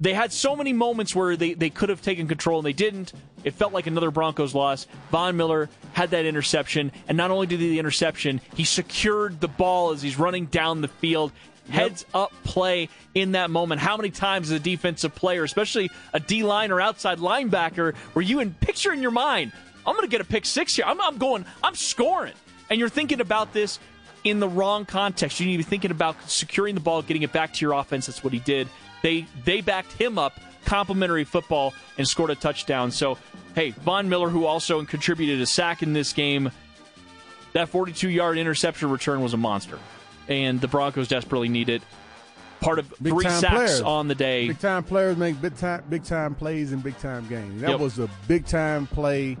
They 0.00 0.12
had 0.12 0.32
so 0.32 0.56
many 0.56 0.72
moments 0.72 1.14
where 1.14 1.36
they, 1.36 1.54
they 1.54 1.70
could 1.70 1.88
have 1.88 2.02
taken 2.02 2.26
control 2.26 2.58
and 2.58 2.66
they 2.66 2.72
didn't. 2.72 3.12
It 3.44 3.54
felt 3.54 3.72
like 3.72 3.86
another 3.86 4.10
Broncos 4.10 4.54
loss. 4.54 4.86
Von 5.10 5.36
Miller 5.36 5.68
had 5.92 6.10
that 6.10 6.24
interception, 6.24 6.90
and 7.06 7.16
not 7.16 7.30
only 7.30 7.46
did 7.46 7.60
he 7.60 7.70
the 7.70 7.78
interception, 7.78 8.40
he 8.54 8.64
secured 8.64 9.40
the 9.40 9.48
ball 9.48 9.92
as 9.92 10.02
he's 10.02 10.18
running 10.18 10.46
down 10.46 10.80
the 10.80 10.88
field. 10.88 11.32
Heads 11.70 12.04
up 12.12 12.30
play 12.42 12.90
in 13.14 13.32
that 13.32 13.48
moment. 13.48 13.80
How 13.80 13.96
many 13.96 14.10
times 14.10 14.50
as 14.50 14.60
a 14.60 14.62
defensive 14.62 15.14
player, 15.14 15.44
especially 15.44 15.90
a 16.12 16.20
D 16.20 16.42
line 16.42 16.70
or 16.70 16.80
outside 16.80 17.18
linebacker, 17.18 17.94
were 18.12 18.20
you 18.20 18.40
in 18.40 18.52
picture 18.52 18.92
in 18.92 19.00
your 19.00 19.10
mind? 19.10 19.52
I'm 19.86 19.94
going 19.94 20.06
to 20.06 20.10
get 20.10 20.20
a 20.20 20.24
pick 20.24 20.44
six 20.44 20.76
here. 20.76 20.84
I'm, 20.86 21.00
I'm 21.00 21.16
going. 21.16 21.46
I'm 21.62 21.74
scoring, 21.74 22.34
and 22.68 22.78
you're 22.78 22.90
thinking 22.90 23.22
about 23.22 23.54
this 23.54 23.78
in 24.24 24.40
the 24.40 24.48
wrong 24.48 24.84
context. 24.86 25.38
You 25.38 25.46
need 25.46 25.52
to 25.52 25.58
be 25.58 25.62
thinking 25.70 25.90
about 25.90 26.16
securing 26.30 26.74
the 26.74 26.80
ball, 26.80 27.02
getting 27.02 27.22
it 27.22 27.32
back 27.32 27.52
to 27.54 27.60
your 27.64 27.74
offense. 27.74 28.06
That's 28.06 28.24
what 28.24 28.32
he 28.32 28.38
did. 28.40 28.68
They 29.02 29.26
they 29.44 29.60
backed 29.60 29.92
him 29.92 30.18
up, 30.18 30.40
complimentary 30.64 31.24
football, 31.24 31.74
and 31.98 32.08
scored 32.08 32.30
a 32.30 32.34
touchdown. 32.34 32.90
So, 32.90 33.18
hey, 33.54 33.70
Von 33.70 34.08
Miller, 34.08 34.28
who 34.30 34.46
also 34.46 34.82
contributed 34.84 35.40
a 35.40 35.46
sack 35.46 35.82
in 35.82 35.92
this 35.92 36.12
game, 36.12 36.50
that 37.52 37.68
42 37.68 38.08
yard 38.08 38.38
interception 38.38 38.90
return 38.90 39.20
was 39.20 39.34
a 39.34 39.36
monster, 39.36 39.78
and 40.28 40.60
the 40.60 40.68
Broncos 40.68 41.08
desperately 41.08 41.48
need 41.48 41.68
it. 41.68 41.82
Part 42.60 42.78
of 42.78 42.88
Big 43.02 43.12
three 43.12 43.24
sacks 43.24 43.46
players. 43.54 43.80
on 43.82 44.08
the 44.08 44.14
day. 44.14 44.48
Big 44.48 44.58
time 44.58 44.84
players 44.84 45.18
make 45.18 45.38
big 45.42 45.54
time 45.56 45.84
big 45.90 46.02
time 46.02 46.34
plays 46.34 46.72
in 46.72 46.80
big 46.80 46.96
time 46.98 47.28
games. 47.28 47.60
That 47.60 47.70
Yep. 47.72 47.80
was 47.80 47.98
a 47.98 48.08
big 48.26 48.46
time 48.46 48.86
play. 48.86 49.36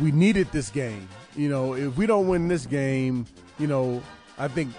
We 0.00 0.10
needed 0.10 0.48
this 0.50 0.70
game. 0.70 1.08
You 1.36 1.48
know, 1.48 1.74
if 1.74 1.96
we 1.96 2.06
don't 2.06 2.26
win 2.26 2.48
this 2.48 2.66
game, 2.66 3.26
you 3.60 3.66
know, 3.66 4.02
I 4.38 4.48
think 4.48 4.72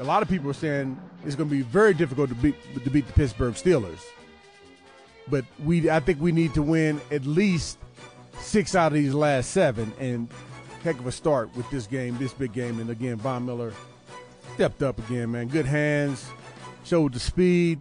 a 0.00 0.04
lot 0.04 0.22
of 0.22 0.28
people 0.28 0.50
are 0.50 0.54
saying 0.54 1.00
it's 1.24 1.36
going 1.36 1.48
to 1.48 1.54
be 1.54 1.62
very 1.62 1.94
difficult 1.94 2.28
to 2.28 2.34
beat 2.34 2.56
to 2.74 2.90
beat 2.90 3.06
the 3.06 3.12
Pittsburgh 3.12 3.54
Steelers. 3.54 4.00
But 5.28 5.44
we, 5.64 5.88
I 5.90 6.00
think 6.00 6.20
we 6.20 6.32
need 6.32 6.54
to 6.54 6.62
win 6.62 7.00
at 7.10 7.24
least 7.24 7.78
six 8.38 8.74
out 8.74 8.88
of 8.88 8.92
these 8.92 9.14
last 9.14 9.50
seven, 9.50 9.92
and 9.98 10.28
heck 10.84 10.98
of 10.98 11.06
a 11.06 11.12
start 11.12 11.54
with 11.56 11.68
this 11.70 11.86
game, 11.86 12.16
this 12.18 12.32
big 12.32 12.52
game. 12.52 12.78
And 12.78 12.90
again, 12.90 13.16
Von 13.16 13.46
Miller 13.46 13.72
stepped 14.54 14.82
up 14.82 14.98
again, 14.98 15.32
man. 15.32 15.48
Good 15.48 15.66
hands, 15.66 16.28
showed 16.84 17.14
the 17.14 17.20
speed. 17.20 17.80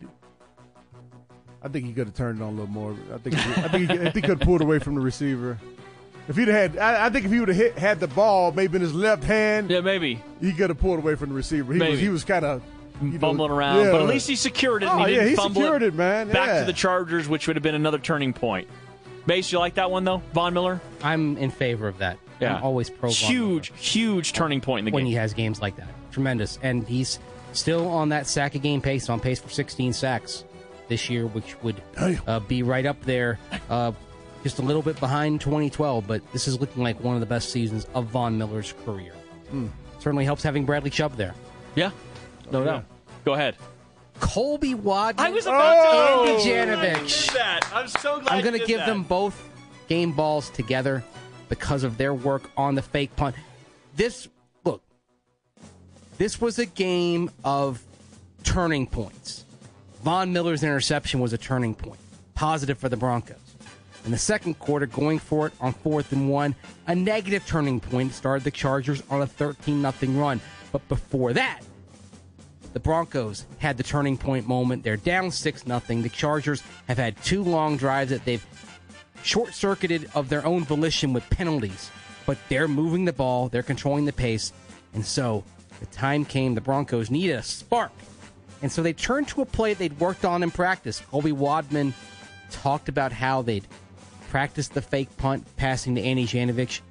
I 1.62 1.68
think 1.68 1.86
he 1.86 1.94
could 1.94 2.08
have 2.08 2.16
turned 2.16 2.40
it 2.40 2.44
on 2.44 2.50
a 2.50 2.52
little 2.52 2.68
more. 2.68 2.96
I 3.14 3.18
think 3.18 3.36
he, 3.36 3.52
I 3.62 3.68
think 3.68 3.92
he, 3.92 3.98
I 3.98 4.04
think 4.04 4.16
he 4.16 4.22
could 4.22 4.40
have 4.40 4.42
pulled 4.42 4.62
away 4.62 4.80
from 4.80 4.96
the 4.96 5.02
receiver. 5.02 5.60
If 6.28 6.36
he'd 6.38 6.48
had, 6.48 6.78
I, 6.78 7.06
I 7.06 7.10
think 7.10 7.26
if 7.26 7.32
he 7.32 7.40
would 7.40 7.50
have 7.50 7.58
hit 7.58 7.78
had 7.78 8.00
the 8.00 8.08
ball 8.08 8.52
maybe 8.52 8.76
in 8.78 8.82
his 8.82 8.94
left 8.94 9.24
hand, 9.24 9.70
Yeah, 9.70 9.82
maybe 9.82 10.22
he 10.42 10.54
could 10.54 10.70
have 10.70 10.80
pulled 10.80 11.00
away 11.00 11.16
from 11.16 11.30
the 11.30 11.36
receiver. 11.36 11.74
He 11.74 11.80
was 11.80 12.00
he 12.00 12.10
was 12.10 12.24
kind 12.24 12.44
of 12.46 12.64
you 13.02 13.10
know, 13.10 13.20
fumbling 13.20 13.52
around, 13.52 13.86
yeah. 13.86 13.92
but 13.92 14.02
at 14.02 14.08
least 14.08 14.28
he 14.28 14.36
secured 14.36 14.84
it. 14.84 14.90
and 14.90 15.02
Oh, 15.02 15.06
he 15.06 15.14
yeah, 15.14 15.20
didn't 15.20 15.30
he 15.30 15.36
fumble 15.36 15.62
secured 15.62 15.84
it, 15.84 15.94
man. 15.94 16.30
Back 16.30 16.60
to 16.60 16.66
the 16.66 16.74
Chargers, 16.74 17.28
which 17.28 17.48
would 17.48 17.56
have 17.56 17.64
been 17.64 17.76
another 17.76 18.00
turning 18.00 18.34
point. 18.34 18.68
Mace, 19.28 19.52
you 19.52 19.60
like 19.60 19.76
that 19.76 19.92
one 19.92 20.04
though, 20.04 20.22
Von 20.34 20.54
Miller? 20.54 20.82
I'm 21.04 21.38
in 21.38 21.52
favor 21.52 21.88
of 21.88 22.00
that. 22.00 22.18
Yeah, 22.40 22.58
I'm 22.58 22.64
always 22.64 22.90
pro. 22.90 23.10
Huge, 23.10 23.72
Miller 23.72 23.82
huge 23.82 24.34
turning 24.34 24.62
point 24.62 24.80
in 24.80 24.86
the 24.86 24.92
when 24.92 25.02
game. 25.02 25.06
When 25.06 25.12
he 25.12 25.16
has 25.16 25.34
games 25.34 25.62
like 25.62 25.76
that. 25.78 25.88
Tremendous, 26.12 26.60
and 26.62 26.88
he's 26.88 27.20
still 27.54 27.88
on 27.88 28.10
that 28.10 28.28
sack 28.28 28.56
a 28.56 28.60
game 28.60 28.82
pace, 28.82 29.10
on 29.10 29.20
pace 29.20 29.40
for 29.40 29.50
16 29.50 29.94
sacks 29.94 30.44
this 30.88 31.10
year, 31.10 31.26
which 31.28 31.62
would 31.64 31.82
uh, 32.28 32.40
be 32.42 32.64
right 32.64 32.86
up 32.86 33.02
there, 33.02 33.40
uh, 33.70 33.92
just 34.46 34.60
a 34.60 34.62
little 34.62 34.84
bit 34.84 35.00
behind 35.00 35.42
2012. 35.42 36.06
But 36.06 36.22
this 36.32 36.48
is 36.48 36.62
looking 36.62 36.84
like 36.84 37.04
one 37.04 37.16
of 37.16 37.20
the 37.20 37.26
best 37.26 37.50
seasons 37.50 37.88
of 37.96 38.06
Von 38.06 38.38
Miller's 38.38 38.76
career. 38.86 39.14
Hmm. 39.50 39.68
Certainly 39.98 40.26
helps 40.26 40.44
having 40.44 40.66
Bradley 40.66 40.92
Chubb 40.92 41.16
there. 41.16 41.34
yeah, 41.76 41.90
no 42.52 42.64
doubt. 42.64 42.86
Go 43.26 43.34
ahead. 43.34 43.56
Colby 44.20 44.76
Wadman. 44.76 45.26
I 45.26 45.32
was 45.32 45.48
about 45.48 45.88
Andy 45.88 46.32
oh, 46.32 46.44
to. 46.44 46.48
Janovich. 46.48 47.28
did 47.28 47.36
that. 47.38 47.68
I'm 47.74 47.88
so 47.88 48.20
glad. 48.20 48.32
I'm 48.32 48.44
going 48.44 48.58
to 48.58 48.66
give 48.66 48.78
that. 48.78 48.86
them 48.86 49.02
both 49.02 49.50
game 49.88 50.12
balls 50.12 50.52
together 50.52 51.04
because 51.50 51.84
of 51.84 51.98
their 51.98 52.14
work 52.14 52.52
on 52.56 52.76
the 52.76 52.84
fake 52.84 53.16
punt. 53.16 53.36
This 53.96 54.28
look, 54.64 54.84
this 56.20 56.40
was 56.40 56.60
a 56.60 56.68
game 56.68 57.32
of 57.44 57.84
turning 58.44 58.86
points. 58.86 59.44
Von 60.04 60.32
Miller's 60.32 60.62
interception 60.62 61.20
was 61.20 61.34
a 61.34 61.38
turning 61.38 61.74
point, 61.74 62.00
positive 62.36 62.78
for 62.78 62.90
the 62.90 62.98
Broncos. 62.98 63.45
In 64.06 64.12
the 64.12 64.18
second 64.20 64.60
quarter, 64.60 64.86
going 64.86 65.18
for 65.18 65.48
it 65.48 65.54
on 65.60 65.74
fourth 65.74 66.12
and 66.12 66.30
one, 66.30 66.54
a 66.86 66.94
negative 66.94 67.46
turning 67.48 67.80
point 67.80 68.14
started 68.14 68.44
the 68.44 68.52
Chargers 68.52 69.02
on 69.10 69.24
a 69.24 69.28
13 69.28 69.82
0 69.82 70.14
run. 70.14 70.40
But 70.72 70.88
before 70.88 71.34
that, 71.34 71.62
the 72.74 72.80
Broncos 72.80 73.46
had 73.58 73.78
the 73.78 73.84
turning 73.84 74.16
point 74.18 74.48
moment. 74.48 74.84
They're 74.84 74.98
down 74.98 75.32
6 75.32 75.64
0. 75.64 75.80
The 75.80 76.10
Chargers 76.10 76.62
have 76.88 76.98
had 76.98 77.22
two 77.24 77.44
long 77.44 77.78
drives 77.78 78.12
that 78.12 78.26
they've 78.26 78.46
short 79.24 79.56
circuited 79.56 80.08
of 80.14 80.30
their 80.30 80.46
own 80.46 80.66
volition 80.66 81.12
with 81.12 81.28
penalties, 81.32 81.90
but 82.28 82.38
they're 82.48 82.68
moving 82.68 83.06
the 83.06 83.14
ball, 83.14 83.50
they're 83.50 83.64
controlling 83.64 84.06
the 84.06 84.14
pace, 84.14 84.54
and 84.94 85.04
so 85.04 85.44
the 85.80 85.88
time 85.88 86.26
came 86.26 86.54
the 86.54 86.62
Broncos 86.62 87.10
needed 87.10 87.38
a 87.38 87.44
spark. 87.44 87.92
And 88.62 88.72
so 88.72 88.84
they 88.84 88.94
turned 88.94 89.28
to 89.30 89.42
a 89.42 89.46
play 89.46 89.74
they'd 89.74 90.00
worked 90.00 90.26
on 90.26 90.44
in 90.44 90.52
practice. 90.52 91.00
Colby 91.00 91.32
Wadman 91.32 91.94
talked 92.52 92.88
about 92.88 93.12
how 93.12 93.42
they'd 93.42 93.68
practiced 94.30 94.74
the 94.74 94.82
fake 94.82 95.16
punt, 95.18 95.46
passing 95.58 95.96
to 95.96 96.02
Andy 96.02 96.26
Janovich. 96.26 96.82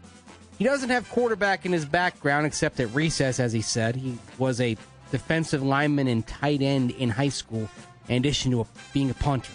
He 0.59 0.65
doesn't 0.65 0.91
have 0.91 1.09
quarterback 1.11 1.67
in 1.67 1.73
his 1.73 1.85
background 1.85 2.47
except 2.47 2.79
at 2.81 2.95
recess, 2.95 3.41
as 3.41 3.53
he 3.53 3.61
said. 3.61 3.97
He 3.97 4.17
was 4.39 4.61
a 4.61 4.77
defensive 5.11 5.63
lineman 5.63 6.07
and 6.09 6.27
tight 6.27 6.63
end 6.63 6.93
in 6.93 7.11
high 7.11 7.29
school, 7.29 7.69
in 8.09 8.17
addition 8.17 8.53
to 8.53 8.61
a, 8.61 8.67
being 8.93 9.11
a 9.11 9.15
punter. 9.15 9.53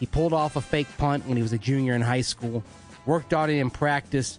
He 0.00 0.06
pulled 0.06 0.32
off 0.32 0.56
a 0.56 0.60
fake 0.60 0.88
punt 0.98 1.26
when 1.26 1.36
he 1.36 1.42
was 1.42 1.52
a 1.52 1.58
junior 1.58 1.94
in 1.94 2.02
high 2.02 2.22
school, 2.22 2.62
worked 3.04 3.32
on 3.32 3.50
it 3.50 3.54
in 3.54 3.70
practice. 3.70 4.38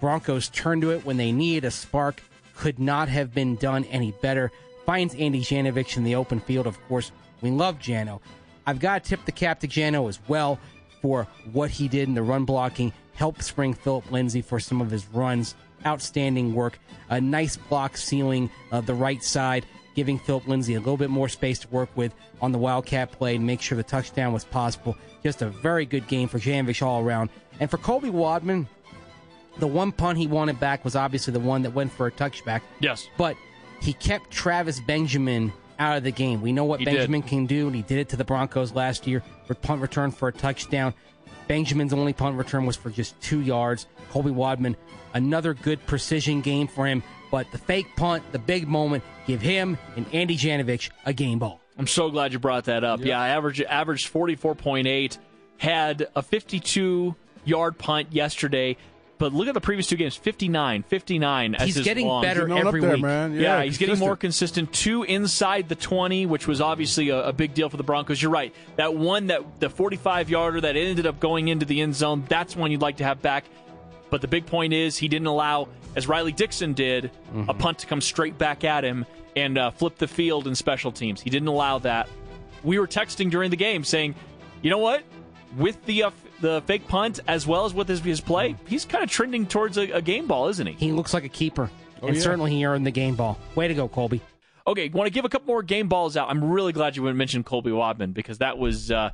Broncos 0.00 0.48
turned 0.48 0.82
to 0.82 0.90
it 0.90 1.04
when 1.04 1.16
they 1.16 1.32
needed 1.32 1.64
a 1.64 1.70
spark. 1.70 2.22
Could 2.54 2.78
not 2.78 3.08
have 3.08 3.34
been 3.34 3.56
done 3.56 3.84
any 3.84 4.12
better. 4.22 4.50
Finds 4.84 5.14
Andy 5.14 5.40
Janovich 5.40 5.96
in 5.96 6.04
the 6.04 6.14
open 6.14 6.40
field. 6.40 6.66
Of 6.66 6.82
course, 6.86 7.12
we 7.40 7.50
love 7.50 7.78
Jano. 7.78 8.20
I've 8.66 8.80
got 8.80 9.04
to 9.04 9.08
tip 9.10 9.24
the 9.24 9.32
cap 9.32 9.60
to 9.60 9.68
Jano 9.68 10.08
as 10.08 10.18
well 10.28 10.58
for 11.00 11.26
what 11.52 11.70
he 11.70 11.88
did 11.88 12.08
in 12.08 12.14
the 12.14 12.22
run 12.22 12.44
blocking. 12.44 12.92
Helped 13.14 13.42
spring 13.42 13.74
Philip 13.74 14.10
Lindsay 14.10 14.42
for 14.42 14.60
some 14.60 14.80
of 14.80 14.90
his 14.90 15.06
runs. 15.08 15.54
Outstanding 15.84 16.54
work. 16.54 16.78
A 17.10 17.20
nice 17.20 17.56
block 17.56 17.96
sealing 17.96 18.50
uh, 18.72 18.80
the 18.80 18.94
right 18.94 19.22
side, 19.22 19.64
giving 19.94 20.18
Philip 20.18 20.48
Lindsay 20.48 20.74
a 20.74 20.78
little 20.78 20.96
bit 20.96 21.10
more 21.10 21.28
space 21.28 21.58
to 21.60 21.68
work 21.68 21.88
with 21.96 22.14
on 22.40 22.52
the 22.52 22.58
Wildcat 22.58 23.12
play 23.12 23.36
and 23.36 23.46
make 23.46 23.60
sure 23.60 23.76
the 23.76 23.84
touchdown 23.84 24.32
was 24.32 24.44
possible. 24.44 24.96
Just 25.22 25.42
a 25.42 25.48
very 25.48 25.86
good 25.86 26.08
game 26.08 26.28
for 26.28 26.38
Janovich 26.38 26.84
all 26.84 27.02
around. 27.02 27.30
And 27.60 27.70
for 27.70 27.78
Colby 27.78 28.10
Wadman, 28.10 28.68
the 29.58 29.66
one 29.66 29.92
punt 29.92 30.18
he 30.18 30.26
wanted 30.26 30.60
back 30.60 30.84
was 30.84 30.96
obviously 30.96 31.32
the 31.32 31.40
one 31.40 31.62
that 31.62 31.72
went 31.72 31.92
for 31.92 32.06
a 32.06 32.12
touchback. 32.12 32.60
Yes. 32.80 33.08
But 33.16 33.36
he 33.80 33.92
kept 33.92 34.30
Travis 34.30 34.80
Benjamin 34.80 35.52
out 35.78 35.96
of 35.96 36.04
the 36.04 36.10
game. 36.10 36.40
We 36.40 36.52
know 36.52 36.64
what 36.64 36.80
He 36.80 36.84
did. 36.84 36.94
Benjamin 36.94 37.22
can 37.22 37.46
do, 37.46 37.66
and 37.66 37.76
he 37.76 37.82
did 37.82 37.98
it 37.98 38.08
to 38.10 38.16
the 38.16 38.24
Broncos 38.24 38.72
last 38.72 39.06
year. 39.06 39.22
For 39.46 39.54
punt 39.54 39.80
return 39.80 40.10
for 40.10 40.28
a 40.28 40.32
touchdown. 40.32 40.94
Benjamin's 41.48 41.92
only 41.92 42.12
punt 42.12 42.36
return 42.36 42.66
was 42.66 42.76
for 42.76 42.90
just 42.90 43.20
two 43.20 43.40
yards. 43.40 43.86
Colby 44.10 44.30
Wadman, 44.30 44.76
another 45.14 45.54
good 45.54 45.84
precision 45.86 46.40
game 46.40 46.66
for 46.66 46.86
him. 46.86 47.02
But 47.30 47.50
the 47.52 47.58
fake 47.58 47.86
punt, 47.96 48.22
the 48.32 48.38
big 48.38 48.68
moment, 48.68 49.04
give 49.26 49.40
him 49.40 49.78
and 49.96 50.06
Andy 50.12 50.36
Janovich 50.36 50.90
a 51.04 51.12
game 51.12 51.38
ball. 51.38 51.60
I'm 51.78 51.86
so 51.86 52.10
glad 52.10 52.32
you 52.32 52.38
brought 52.38 52.64
that 52.64 52.84
up. 52.84 53.04
Yeah, 53.04 53.20
average 53.20 53.60
averaged 53.62 54.12
44.8, 54.12 55.18
had 55.58 56.08
a 56.16 56.22
52 56.22 57.14
yard 57.44 57.78
punt 57.78 58.12
yesterday, 58.12 58.76
but 59.18 59.32
look 59.32 59.48
at 59.48 59.54
the 59.54 59.60
previous 59.60 59.86
two 59.86 59.96
games 59.96 60.16
59, 60.16 60.82
59 60.82 61.54
as 61.54 61.62
He's 61.66 61.74
his 61.76 61.84
getting 61.84 62.06
long. 62.06 62.22
better 62.22 62.40
Getting 62.46 62.52
on 62.52 62.60
up 62.60 62.66
every 62.68 62.80
there, 62.80 62.92
week. 62.94 63.02
man. 63.02 63.34
Yeah, 63.34 63.62
he's 63.62 63.78
getting 63.78 63.98
more 63.98 64.16
consistent. 64.16 64.70
consistent. 64.72 64.72
Two 64.72 65.02
inside 65.04 65.68
the 65.68 65.74
20, 65.74 66.26
which 66.26 66.46
was 66.46 66.60
obviously 66.60 67.08
a, 67.08 67.28
a 67.28 67.32
big 67.32 67.54
deal 67.54 67.68
for 67.68 67.76
the 67.76 67.82
Broncos. 67.82 68.20
You're 68.20 68.30
right. 68.30 68.54
That 68.76 68.94
one, 68.94 69.28
that 69.28 69.60
the 69.60 69.70
45 69.70 70.28
yarder 70.30 70.60
that 70.62 70.76
ended 70.76 71.06
up 71.06 71.20
going 71.20 71.48
into 71.48 71.64
the 71.66 71.80
end 71.80 71.94
zone, 71.94 72.24
that's 72.28 72.54
one 72.56 72.70
you'd 72.70 72.82
like 72.82 72.98
to 72.98 73.04
have 73.04 73.22
back. 73.22 73.44
But 74.10 74.20
the 74.20 74.28
big 74.28 74.46
point 74.46 74.72
is 74.72 74.96
he 74.96 75.08
didn't 75.08 75.26
allow, 75.26 75.68
as 75.96 76.06
Riley 76.06 76.32
Dixon 76.32 76.74
did, 76.74 77.10
a 77.48 77.54
punt 77.54 77.78
to 77.80 77.86
come 77.86 78.00
straight 78.00 78.38
back 78.38 78.62
at 78.64 78.84
him 78.84 79.04
and 79.34 79.58
uh, 79.58 79.70
flip 79.72 79.96
the 79.98 80.06
field 80.08 80.46
in 80.46 80.54
special 80.54 80.92
teams. 80.92 81.20
He 81.20 81.28
didn't 81.30 81.48
allow 81.48 81.78
that. 81.80 82.08
We 82.62 82.78
were 82.78 82.86
texting 82.86 83.30
during 83.30 83.50
the 83.50 83.56
game 83.56 83.82
saying, 83.84 84.14
you 84.62 84.70
know 84.70 84.78
what? 84.78 85.02
With 85.56 85.84
the 85.86 86.04
uh, 86.04 86.10
the 86.40 86.62
fake 86.66 86.86
punt 86.88 87.20
as 87.26 87.46
well 87.46 87.64
as 87.64 87.74
with 87.74 87.88
his, 87.88 88.00
his 88.00 88.20
play, 88.20 88.56
he's 88.66 88.84
kind 88.84 89.02
of 89.02 89.10
trending 89.10 89.46
towards 89.46 89.78
a, 89.78 89.90
a 89.90 90.02
game 90.02 90.26
ball, 90.26 90.48
isn't 90.48 90.66
he? 90.66 90.74
He 90.74 90.92
looks 90.92 91.14
like 91.14 91.24
a 91.24 91.28
keeper. 91.28 91.70
and 92.02 92.16
yeah. 92.16 92.20
certainly 92.20 92.52
he 92.52 92.64
earned 92.66 92.86
the 92.86 92.90
game 92.90 93.14
ball. 93.14 93.38
Way 93.54 93.68
to 93.68 93.74
go, 93.74 93.88
Colby. 93.88 94.20
Okay, 94.66 94.88
want 94.88 95.06
to 95.06 95.12
give 95.12 95.24
a 95.24 95.28
couple 95.28 95.46
more 95.46 95.62
game 95.62 95.88
balls 95.88 96.16
out. 96.16 96.28
I'm 96.28 96.42
really 96.42 96.72
glad 96.72 96.96
you 96.96 97.02
mentioned 97.14 97.46
Colby 97.46 97.70
Wadman 97.70 98.12
because 98.12 98.38
that 98.38 98.58
was, 98.58 98.90
uh, 98.90 99.10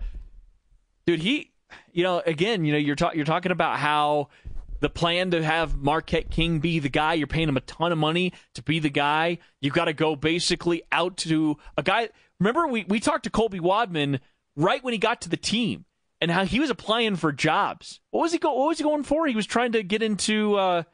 dude. 1.06 1.20
He, 1.20 1.50
you 1.92 2.02
know, 2.02 2.22
again, 2.24 2.64
you 2.64 2.72
know, 2.72 2.78
you're 2.78 2.96
talking 2.96 3.18
you're 3.18 3.26
talking 3.26 3.52
about 3.52 3.78
how 3.78 4.28
the 4.80 4.88
plan 4.88 5.30
to 5.32 5.44
have 5.44 5.76
Marquette 5.76 6.30
King 6.30 6.58
be 6.58 6.78
the 6.78 6.88
guy. 6.88 7.14
You're 7.14 7.26
paying 7.26 7.48
him 7.48 7.56
a 7.58 7.62
ton 7.62 7.92
of 7.92 7.98
money 7.98 8.32
to 8.54 8.62
be 8.62 8.78
the 8.78 8.90
guy. 8.90 9.38
You've 9.60 9.74
got 9.74 9.84
to 9.84 9.92
go 9.92 10.16
basically 10.16 10.82
out 10.90 11.18
to 11.18 11.58
a 11.76 11.82
guy. 11.82 12.08
Remember, 12.40 12.66
we 12.66 12.84
we 12.88 12.98
talked 12.98 13.24
to 13.24 13.30
Colby 13.30 13.60
Wadman 13.60 14.20
right 14.56 14.82
when 14.82 14.92
he 14.92 14.98
got 14.98 15.20
to 15.22 15.28
the 15.28 15.36
team 15.36 15.84
and 16.22 16.30
how 16.30 16.44
he 16.46 16.58
was 16.60 16.70
applying 16.70 17.16
for 17.16 17.32
jobs. 17.32 18.00
What 18.10 18.22
was 18.22 18.32
he 18.32 18.38
go? 18.38 18.54
What 18.54 18.68
was 18.68 18.78
he 18.78 18.84
going 18.84 19.02
for? 19.02 19.26
He 19.26 19.34
was 19.36 19.44
trying 19.46 19.72
to 19.72 19.82
get 19.82 20.02
into. 20.02 20.54
Uh, 20.56 20.84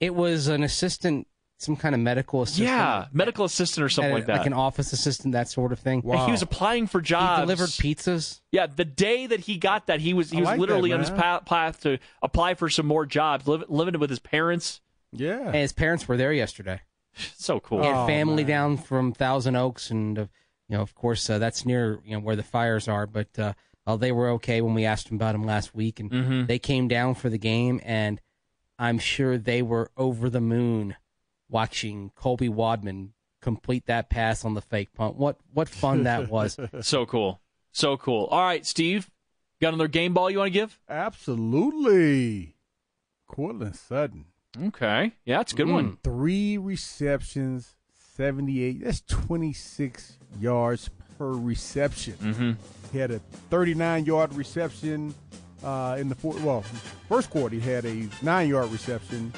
It 0.00 0.14
was 0.16 0.48
an 0.48 0.64
assistant, 0.64 1.28
some 1.58 1.76
kind 1.76 1.94
of 1.94 2.00
medical 2.00 2.42
assistant. 2.42 2.66
yeah, 2.66 3.06
medical 3.12 3.44
assistant 3.44 3.84
or 3.84 3.88
something 3.88 4.10
Uh, 4.12 4.16
like 4.16 4.26
that. 4.26 4.38
Like 4.38 4.46
an 4.46 4.52
office 4.52 4.92
assistant, 4.92 5.32
that 5.34 5.48
sort 5.48 5.70
of 5.72 5.78
thing. 5.78 6.02
And 6.04 6.20
he 6.26 6.32
was 6.32 6.42
applying 6.42 6.88
for 6.88 7.00
jobs. 7.00 7.38
He 7.38 7.42
delivered 7.46 7.68
pizzas. 7.68 8.40
Yeah, 8.50 8.66
the 8.66 8.84
day 8.84 9.26
that 9.28 9.40
he 9.40 9.58
got 9.58 9.86
that, 9.86 10.00
he 10.00 10.12
was 10.12 10.30
he 10.30 10.38
I 10.38 10.40
was 10.40 10.46
like 10.48 10.58
literally 10.58 10.90
that, 10.90 10.94
on 10.96 11.00
his 11.00 11.10
path, 11.10 11.44
path 11.44 11.80
to 11.82 11.98
apply 12.20 12.54
for 12.54 12.68
some 12.68 12.86
more 12.86 13.06
jobs, 13.06 13.46
live, 13.46 13.62
living 13.68 14.00
with 14.00 14.10
his 14.10 14.18
parents. 14.18 14.80
Yeah. 15.12 15.40
And 15.46 15.54
his 15.54 15.72
parents 15.72 16.08
were 16.08 16.16
there 16.16 16.32
yesterday. 16.32 16.80
So 17.36 17.60
cool. 17.60 17.82
He 17.82 17.86
had 17.86 18.04
Oh, 18.04 18.06
family 18.06 18.42
man. 18.42 18.48
down 18.48 18.76
from 18.78 19.12
Thousand 19.12 19.54
Oaks, 19.54 19.90
and 19.90 20.18
uh, 20.18 20.26
you 20.68 20.76
know, 20.78 20.82
of 20.82 20.94
course, 20.94 21.28
uh, 21.28 21.38
that's 21.38 21.66
near 21.66 22.00
you 22.06 22.12
know 22.12 22.20
where 22.20 22.36
the 22.36 22.42
fires 22.42 22.88
are. 22.88 23.06
But 23.06 23.38
uh, 23.86 23.92
uh, 23.92 23.96
they 23.96 24.12
were 24.12 24.28
okay 24.30 24.60
when 24.60 24.74
we 24.74 24.84
asked 24.84 25.08
them 25.08 25.16
about 25.16 25.34
him 25.34 25.44
last 25.44 25.74
week, 25.74 25.98
and 26.00 26.10
Mhm. 26.10 26.46
they 26.46 26.58
came 26.58 26.88
down 26.88 27.14
for 27.14 27.28
the 27.28 27.38
game, 27.38 27.80
and 27.84 28.20
I'm 28.78 28.98
sure 28.98 29.38
they 29.38 29.62
were 29.62 29.90
over 29.96 30.28
the 30.30 30.40
moon 30.40 30.96
watching 31.48 32.10
Colby 32.14 32.48
Wadman 32.48 33.12
complete 33.40 33.86
that 33.86 34.08
pass 34.08 34.44
on 34.44 34.54
the 34.54 34.60
fake 34.62 34.92
punt. 34.94 35.16
What 35.16 35.36
what 35.52 35.68
fun 35.68 36.04
that 36.04 36.28
was! 36.30 36.58
So 36.80 37.04
cool. 37.06 37.40
So 37.72 37.96
cool. 37.96 38.26
All 38.26 38.40
right, 38.42 38.64
Steve, 38.66 39.10
got 39.60 39.68
another 39.74 39.88
game 39.88 40.14
ball 40.14 40.30
you 40.30 40.38
want 40.38 40.48
to 40.48 40.58
give? 40.58 40.78
Absolutely. 40.88 42.56
Courtland 43.26 43.76
Sutton. 43.76 44.26
Okay. 44.60 45.12
Yeah, 45.24 45.38
that's 45.38 45.52
a 45.54 45.56
good 45.56 45.68
one. 45.68 45.96
Three 46.04 46.58
receptions, 46.58 47.74
78. 48.14 48.84
That's 48.84 49.00
26 49.02 50.18
yards 50.38 50.90
per 51.16 51.32
reception. 51.32 52.14
Mm-hmm. 52.14 52.52
He 52.92 52.98
had 52.98 53.10
a 53.10 53.18
39 53.50 54.04
yard 54.04 54.34
reception 54.34 55.14
uh, 55.64 55.96
in 55.98 56.08
the 56.08 56.14
fourth. 56.14 56.40
Well, 56.42 56.62
first 57.08 57.30
quarter, 57.30 57.56
he 57.56 57.60
had 57.60 57.84
a 57.84 58.08
nine 58.20 58.48
yard 58.48 58.70
reception. 58.70 59.32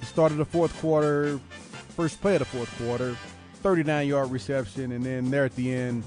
He 0.00 0.06
started 0.06 0.36
the 0.36 0.44
fourth 0.44 0.78
quarter, 0.80 1.40
first 1.96 2.20
play 2.20 2.34
of 2.34 2.40
the 2.40 2.44
fourth 2.44 2.76
quarter, 2.78 3.16
39 3.62 4.06
yard 4.06 4.30
reception, 4.30 4.92
and 4.92 5.04
then 5.04 5.30
there 5.30 5.46
at 5.46 5.56
the 5.56 5.72
end, 5.72 6.04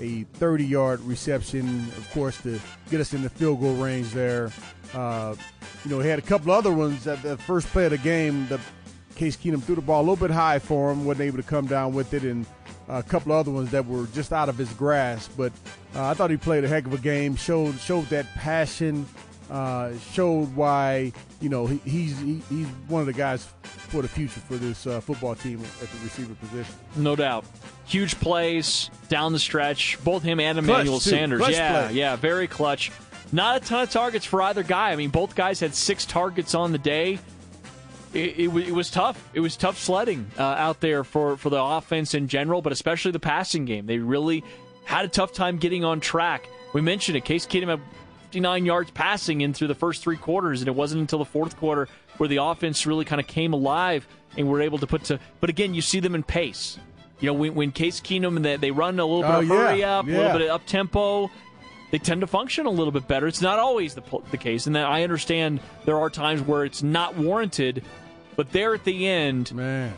a 0.00 0.22
30 0.34 0.64
yard 0.64 1.00
reception, 1.00 1.80
of 1.98 2.10
course, 2.12 2.40
to 2.42 2.58
get 2.90 3.00
us 3.00 3.12
in 3.12 3.22
the 3.22 3.30
field 3.30 3.60
goal 3.60 3.74
range 3.74 4.10
there. 4.12 4.50
Uh, 4.94 5.34
you 5.84 5.90
know, 5.90 6.00
he 6.00 6.08
had 6.08 6.18
a 6.18 6.22
couple 6.22 6.50
other 6.50 6.72
ones 6.72 7.06
at 7.06 7.22
the 7.22 7.36
first 7.36 7.66
play 7.68 7.84
of 7.84 7.90
the 7.90 7.98
game. 7.98 8.46
The 8.48 8.60
Case 9.16 9.36
Keenum 9.36 9.62
threw 9.62 9.74
the 9.74 9.82
ball 9.82 10.00
a 10.00 10.06
little 10.08 10.16
bit 10.16 10.30
high 10.30 10.58
for 10.58 10.90
him, 10.90 11.04
wasn't 11.04 11.26
able 11.26 11.38
to 11.38 11.42
come 11.42 11.66
down 11.66 11.92
with 11.92 12.14
it, 12.14 12.22
and 12.22 12.46
a 12.88 13.02
couple 13.02 13.32
of 13.32 13.38
other 13.38 13.50
ones 13.50 13.70
that 13.70 13.86
were 13.86 14.06
just 14.08 14.32
out 14.32 14.48
of 14.48 14.56
his 14.56 14.72
grasp. 14.74 15.32
But 15.36 15.52
uh, 15.94 16.06
I 16.06 16.14
thought 16.14 16.30
he 16.30 16.36
played 16.36 16.64
a 16.64 16.68
heck 16.68 16.86
of 16.86 16.92
a 16.92 16.98
game. 16.98 17.36
showed 17.36 17.78
showed 17.80 18.06
that 18.06 18.26
passion. 18.34 19.06
Uh, 19.50 19.96
showed 20.12 20.54
why 20.56 21.12
you 21.40 21.48
know 21.48 21.66
he, 21.66 21.78
he's 21.84 22.18
he, 22.18 22.42
he's 22.48 22.66
one 22.88 23.00
of 23.00 23.06
the 23.06 23.12
guys 23.12 23.48
for 23.62 24.02
the 24.02 24.08
future 24.08 24.40
for 24.40 24.56
this 24.56 24.86
uh, 24.86 25.00
football 25.00 25.36
team 25.36 25.60
at 25.80 25.88
the 25.88 25.98
receiver 26.02 26.34
position. 26.34 26.74
No 26.96 27.14
doubt. 27.14 27.44
Huge 27.86 28.18
plays 28.18 28.90
down 29.08 29.32
the 29.32 29.38
stretch. 29.38 30.02
Both 30.02 30.24
him 30.24 30.40
and 30.40 30.58
Emmanuel. 30.58 30.98
Sanders. 30.98 31.38
Clutch 31.38 31.52
yeah, 31.52 31.86
play. 31.86 31.94
yeah, 31.94 32.16
very 32.16 32.48
clutch. 32.48 32.90
Not 33.32 33.62
a 33.62 33.64
ton 33.64 33.82
of 33.82 33.90
targets 33.90 34.24
for 34.24 34.42
either 34.42 34.62
guy. 34.62 34.90
I 34.90 34.96
mean, 34.96 35.10
both 35.10 35.34
guys 35.34 35.60
had 35.60 35.74
six 35.74 36.04
targets 36.04 36.54
on 36.54 36.72
the 36.72 36.78
day. 36.78 37.18
It, 38.16 38.38
it, 38.38 38.68
it 38.68 38.72
was 38.72 38.90
tough. 38.90 39.28
It 39.34 39.40
was 39.40 39.56
tough 39.56 39.78
sledding 39.78 40.30
uh, 40.38 40.42
out 40.42 40.80
there 40.80 41.04
for, 41.04 41.36
for 41.36 41.50
the 41.50 41.62
offense 41.62 42.14
in 42.14 42.28
general, 42.28 42.62
but 42.62 42.72
especially 42.72 43.12
the 43.12 43.20
passing 43.20 43.64
game. 43.64 43.86
They 43.86 43.98
really 43.98 44.42
had 44.84 45.04
a 45.04 45.08
tough 45.08 45.32
time 45.32 45.58
getting 45.58 45.84
on 45.84 46.00
track. 46.00 46.48
We 46.72 46.80
mentioned 46.80 47.16
it. 47.16 47.24
Case 47.24 47.46
Keenum 47.46 47.68
had 47.68 47.80
59 48.22 48.64
yards 48.66 48.90
passing 48.92 49.40
in 49.40 49.52
through 49.52 49.68
the 49.68 49.74
first 49.74 50.02
three 50.02 50.16
quarters, 50.16 50.60
and 50.60 50.68
it 50.68 50.74
wasn't 50.74 51.00
until 51.00 51.18
the 51.18 51.24
fourth 51.24 51.56
quarter 51.56 51.88
where 52.16 52.28
the 52.28 52.36
offense 52.42 52.86
really 52.86 53.04
kind 53.04 53.20
of 53.20 53.26
came 53.26 53.52
alive 53.52 54.06
and 54.36 54.48
were 54.48 54.60
able 54.62 54.78
to 54.78 54.86
put 54.86 55.04
to. 55.04 55.20
But 55.40 55.50
again, 55.50 55.74
you 55.74 55.82
see 55.82 56.00
them 56.00 56.14
in 56.14 56.22
pace. 56.22 56.78
You 57.20 57.28
know, 57.28 57.34
when, 57.34 57.54
when 57.54 57.72
Case 57.72 58.00
Keenum 58.00 58.42
they, 58.42 58.56
they 58.56 58.70
run 58.70 58.98
a 59.00 59.06
little 59.06 59.22
bit 59.22 59.30
Oh, 59.30 59.38
of 59.40 59.48
yeah, 59.48 59.54
hurry 59.54 59.84
up, 59.84 60.06
a 60.06 60.08
little 60.08 60.32
bit 60.38 60.42
of 60.42 60.54
up 60.54 60.66
tempo, 60.66 61.30
they 61.90 61.98
tend 61.98 62.20
to 62.20 62.26
function 62.26 62.66
a 62.66 62.70
little 62.70 62.92
bit 62.92 63.08
better. 63.08 63.26
It's 63.26 63.40
not 63.40 63.58
always 63.58 63.94
the, 63.94 64.02
the 64.30 64.36
case, 64.36 64.66
and 64.66 64.76
that 64.76 64.86
I 64.86 65.02
understand 65.02 65.60
there 65.84 65.98
are 65.98 66.10
times 66.10 66.42
where 66.42 66.64
it's 66.64 66.82
not 66.82 67.16
warranted. 67.16 67.82
But 68.36 68.52
there 68.52 68.74
at 68.74 68.84
the 68.84 69.06
end, 69.08 69.54
Man. 69.54 69.94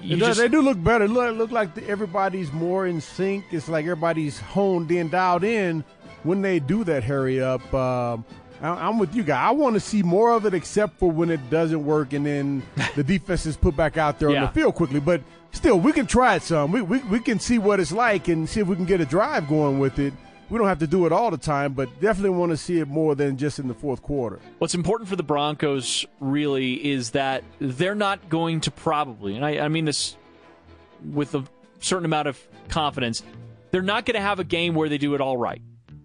you 0.00 0.16
does- 0.16 0.28
just, 0.28 0.40
they 0.40 0.48
do 0.48 0.62
look 0.62 0.82
better. 0.82 1.06
Look, 1.06 1.36
look 1.36 1.50
like 1.50 1.74
the, 1.74 1.86
everybody's 1.88 2.52
more 2.52 2.86
in 2.86 3.00
sync. 3.00 3.44
It's 3.50 3.68
like 3.68 3.84
everybody's 3.84 4.38
honed 4.38 4.90
in, 4.90 5.08
dialed 5.10 5.44
in 5.44 5.84
when 6.22 6.42
they 6.42 6.58
do 6.58 6.82
that 6.84 7.04
hurry 7.04 7.40
up. 7.42 7.72
Um, 7.74 8.24
I, 8.62 8.68
I'm 8.68 8.98
with 8.98 9.14
you 9.14 9.22
guys. 9.22 9.48
I 9.48 9.50
want 9.50 9.74
to 9.74 9.80
see 9.80 10.02
more 10.02 10.32
of 10.32 10.46
it, 10.46 10.54
except 10.54 10.98
for 10.98 11.10
when 11.10 11.30
it 11.30 11.50
doesn't 11.50 11.84
work, 11.84 12.12
and 12.14 12.24
then 12.24 12.62
the 12.96 13.04
defense 13.04 13.44
is 13.46 13.56
put 13.56 13.76
back 13.76 13.96
out 13.98 14.18
there 14.18 14.30
Yeah. 14.30 14.40
on 14.40 14.46
the 14.46 14.52
field 14.52 14.74
quickly. 14.74 14.98
But 15.00 15.20
still, 15.52 15.78
we 15.78 15.92
can 15.92 16.06
try 16.06 16.36
it 16.36 16.42
some. 16.42 16.72
We, 16.72 16.80
we 16.80 16.98
we 17.00 17.20
can 17.20 17.38
see 17.38 17.58
what 17.58 17.80
it's 17.80 17.92
like 17.92 18.28
and 18.28 18.48
see 18.48 18.60
if 18.60 18.66
we 18.66 18.76
can 18.76 18.86
get 18.86 19.00
a 19.02 19.04
drive 19.06 19.46
going 19.48 19.78
with 19.78 19.98
it. 19.98 20.14
We 20.48 20.58
don't 20.58 20.68
have 20.68 20.78
to 20.78 20.86
do 20.86 21.06
it 21.06 21.12
all 21.12 21.30
the 21.30 21.38
time, 21.38 21.72
but 21.72 21.88
definitely 22.00 22.30
want 22.38 22.50
to 22.50 22.56
see 22.56 22.78
it 22.78 22.86
more 22.86 23.14
than 23.14 23.36
just 23.36 23.58
in 23.58 23.66
the 23.66 23.74
fourth 23.74 24.02
quarter. 24.02 24.38
What's 24.58 24.74
important 24.74 25.08
for 25.08 25.16
the 25.16 25.24
Broncos 25.24 26.06
really 26.20 26.74
is 26.74 27.10
that 27.10 27.42
they're 27.58 27.96
not 27.96 28.28
going 28.28 28.60
to 28.62 28.70
probably, 28.70 29.34
and 29.34 29.44
I, 29.44 29.58
I 29.58 29.68
mean 29.68 29.86
this 29.86 30.16
with 31.12 31.34
a 31.34 31.44
certain 31.80 32.04
amount 32.04 32.28
of 32.28 32.40
confidence, 32.68 33.22
they're 33.70 33.82
not 33.82 34.06
going 34.06 34.14
to 34.14 34.20
have 34.20 34.38
a 34.38 34.44
game 34.44 34.74
where 34.74 34.88
they 34.88 34.98
do 34.98 35.14
it 35.14 35.20
all 35.20 35.36
right, 35.36 35.60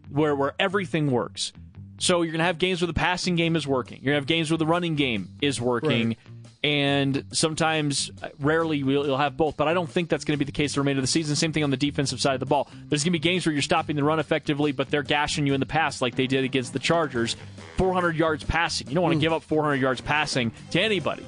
where 0.10 0.36
where 0.36 0.54
everything 0.60 1.12
works. 1.12 1.54
So 2.00 2.24
you're 2.24 2.32
going 2.32 2.40
to 2.40 2.46
have 2.46 2.58
games 2.58 2.82
where 2.82 2.88
the 2.88 2.94
passing 2.94 3.36
game 3.36 3.56
is 3.56 3.68
working. 3.68 4.00
You're 4.02 4.14
going 4.14 4.16
to 4.16 4.22
have 4.22 4.28
games 4.28 4.50
where 4.50 4.58
the 4.58 4.66
running 4.66 4.96
game 4.96 5.30
is 5.40 5.62
working. 5.62 6.08
Right. 6.08 6.18
And 6.64 7.26
sometimes, 7.32 8.12
uh, 8.22 8.30
rarely, 8.40 8.78
you'll 8.78 9.18
have 9.18 9.36
both. 9.36 9.58
But 9.58 9.68
I 9.68 9.74
don't 9.74 9.90
think 9.90 10.10
that's 10.10 10.26
going 10.26 10.38
to 10.38 10.40
be 10.40 10.46
the 10.46 10.52
case 10.52 10.76
the 10.76 10.82
remainder 10.82 11.00
of 11.00 11.04
the 11.04 11.08
season. 11.08 11.36
Same 11.36 11.52
thing 11.52 11.64
on 11.64 11.72
the 11.72 11.78
defensive 11.78 12.22
side 12.22 12.36
of 12.36 12.40
the 12.40 12.46
ball. 12.46 12.70
There's 12.88 13.04
going 13.04 13.14
to 13.14 13.20
be 13.20 13.20
games 13.20 13.46
where 13.46 13.54
you're 13.54 13.64
stopping 13.64 13.96
the 13.96 14.04
run 14.04 14.20
effectively, 14.20 14.72
but 14.72 14.92
they're 14.92 15.02
gashing 15.02 15.48
you 15.48 15.56
in 15.56 15.60
the 15.60 15.66
pass 15.66 16.02
like 16.02 16.16
they 16.16 16.28
did 16.28 16.44
against 16.44 16.74
the 16.74 16.80
Chargers. 16.80 17.36
400 17.78 18.16
yards 18.16 18.44
passing. 18.44 18.88
You 18.90 18.94
don't 18.94 19.04
want 19.04 19.16
to 19.16 19.20
give 19.20 19.34
up 19.34 19.42
400 19.42 19.76
yards 19.76 20.02
passing 20.02 20.52
to 20.70 20.80
anybody. 20.80 21.26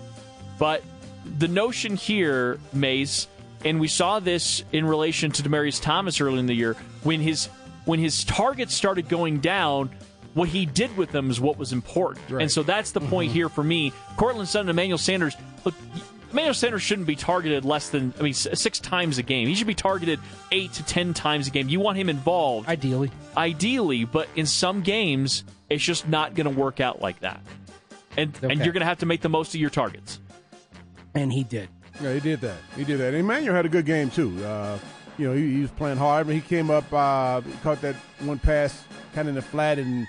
But 0.60 0.84
the 1.40 1.48
notion 1.48 1.96
here, 1.96 2.60
Mace, 2.72 3.28
and 3.66 3.80
we 3.80 3.88
saw 3.88 4.20
this 4.20 4.63
in 4.72 4.86
relation 4.86 5.32
to 5.32 5.42
Demaryius 5.44 5.82
Thomas 5.82 6.22
early 6.22 6.40
in 6.40 6.46
the 6.46 6.54
year, 6.54 6.75
when 7.04 7.22
his 7.22 7.48
when 7.86 8.00
his 8.00 8.24
targets 8.24 8.74
started 8.74 9.10
going 9.10 9.40
down, 9.40 9.90
what 10.34 10.50
he 10.50 10.66
did 10.66 10.96
with 10.98 11.12
them 11.12 11.30
is 11.30 11.40
what 11.40 11.58
was 11.58 11.74
important. 11.74 12.30
And 12.42 12.52
so 12.52 12.63
that's 12.63 12.92
the 12.92 13.01
point 13.01 13.31
here 13.31 13.50
for 13.50 13.64
me. 13.64 13.94
Courtland 14.18 14.50
Sutton 14.50 14.70
and 14.70 14.75
Emmanuel 14.77 14.98
Sanders, 14.98 15.36
look, 15.64 15.75
Emmanuel 16.31 16.53
Sanders 16.55 16.81
shouldn't 16.81 17.07
be 17.07 17.16
targeted 17.16 17.64
less 17.64 17.90
than, 17.90 18.14
I 18.20 18.24
mean, 18.24 18.34
six 18.34 18.79
times 18.79 19.20
a 19.20 19.24
game. 19.24 19.48
He 19.48 19.55
should 19.55 19.68
be 19.68 19.75
targeted 19.75 20.20
eight 20.51 20.74
to 20.74 20.84
ten 20.84 21.14
times 21.14 21.48
a 21.48 21.51
game. 21.51 21.70
You 21.70 21.79
want 21.79 21.98
him 21.98 22.10
involved 22.10 22.68
Ideally. 22.68 23.12
ideally, 23.38 24.05
but 24.05 24.27
in 24.36 24.48
some 24.48 24.81
games, 24.81 25.44
it's 25.70 25.84
just 25.84 26.07
not 26.07 26.34
going 26.34 26.51
to 26.51 26.60
work 26.60 26.79
out 26.79 27.01
like 27.01 27.20
that. 27.20 27.40
And, 28.18 28.36
and 28.44 28.60
you're 28.60 28.74
going 28.74 28.81
to 28.81 28.86
have 28.86 29.00
to 29.00 29.05
make 29.05 29.22
the 29.22 29.29
most 29.29 29.53
of 29.53 29.62
your 29.62 29.70
targets. 29.70 30.20
And 31.14 31.31
he 31.31 31.44
did. 31.44 31.70
Yeah, 32.01 32.14
he 32.14 32.20
did 32.20 32.42
that. 32.42 32.57
He 32.75 32.84
did 32.84 33.00
that. 33.00 33.10
And 33.10 33.18
Emmanuel 33.18 33.55
had 33.55 33.68
a 33.68 33.70
good 33.70 33.86
game 33.86 34.10
too. 34.10 34.44
Uh, 34.44 34.79
you 35.18 35.27
know, 35.27 35.36
he, 35.36 35.53
he 35.53 35.62
was 35.62 35.70
playing 35.72 35.98
hard. 35.98 36.25
But 36.25 36.34
he 36.36 36.42
came 36.42 36.72
up, 36.72 36.92
uh, 36.92 37.42
he 37.42 37.51
caught 37.57 37.81
that 37.81 37.96
one 38.22 38.40
pass 38.40 38.84
kind 39.14 39.27
of 39.27 39.29
in 39.29 39.36
the 39.36 39.42
flat, 39.44 39.77
and 39.77 40.07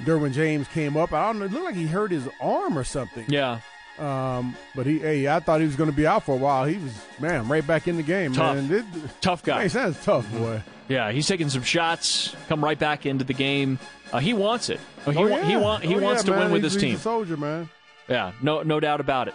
Derwin 0.00 0.32
James 0.32 0.66
came 0.68 0.96
up. 0.96 1.12
I 1.12 1.26
don't 1.26 1.38
know. 1.38 1.44
It 1.46 1.52
looked 1.52 1.64
like 1.66 1.74
he 1.74 1.86
hurt 1.86 2.10
his 2.10 2.28
arm 2.40 2.76
or 2.78 2.84
something. 2.84 3.24
Yeah. 3.28 3.60
Um, 3.98 4.56
but 4.74 4.86
he, 4.86 4.98
hey, 4.98 5.28
I 5.28 5.38
thought 5.40 5.60
he 5.60 5.66
was 5.66 5.76
going 5.76 5.90
to 5.90 5.96
be 5.96 6.06
out 6.06 6.24
for 6.24 6.34
a 6.34 6.38
while. 6.38 6.64
He 6.64 6.78
was, 6.78 6.92
man, 7.20 7.46
right 7.48 7.64
back 7.64 7.86
in 7.88 7.96
the 7.96 8.02
game. 8.02 8.32
Tough. 8.32 8.56
Man. 8.56 8.68
This, 8.68 8.84
Tough 9.20 9.42
guy. 9.42 9.58
man, 9.58 9.68
sounds 9.70 10.02
tough, 10.02 10.30
boy. 10.32 10.62
Yeah, 10.88 11.12
he's 11.12 11.26
taking 11.28 11.48
some 11.50 11.62
shots, 11.62 12.34
come 12.48 12.64
right 12.64 12.78
back 12.78 13.06
into 13.06 13.24
the 13.24 13.34
game. 13.34 13.78
Uh, 14.12 14.18
he 14.18 14.32
wants 14.32 14.70
it. 14.70 14.80
Uh, 15.06 15.10
He, 15.12 15.18
Oh, 15.18 15.28
wa- 15.28 15.40
he, 15.42 15.52
yeah. 15.52 15.58
want, 15.58 15.84
he 15.84 15.94
Oh, 15.94 16.00
wants 16.00 16.22
yeah, 16.24 16.26
to 16.26 16.30
man. 16.32 16.40
win 16.44 16.52
with 16.52 16.62
He's- 16.62 16.72
his 16.74 16.82
he's 16.82 16.90
team. 16.92 16.98
a 16.98 17.00
soldier, 17.00 17.36
man. 17.36 17.68
Yeah, 18.08 18.32
no, 18.42 18.62
no 18.62 18.80
doubt 18.80 19.00
about 19.00 19.28
it. 19.28 19.34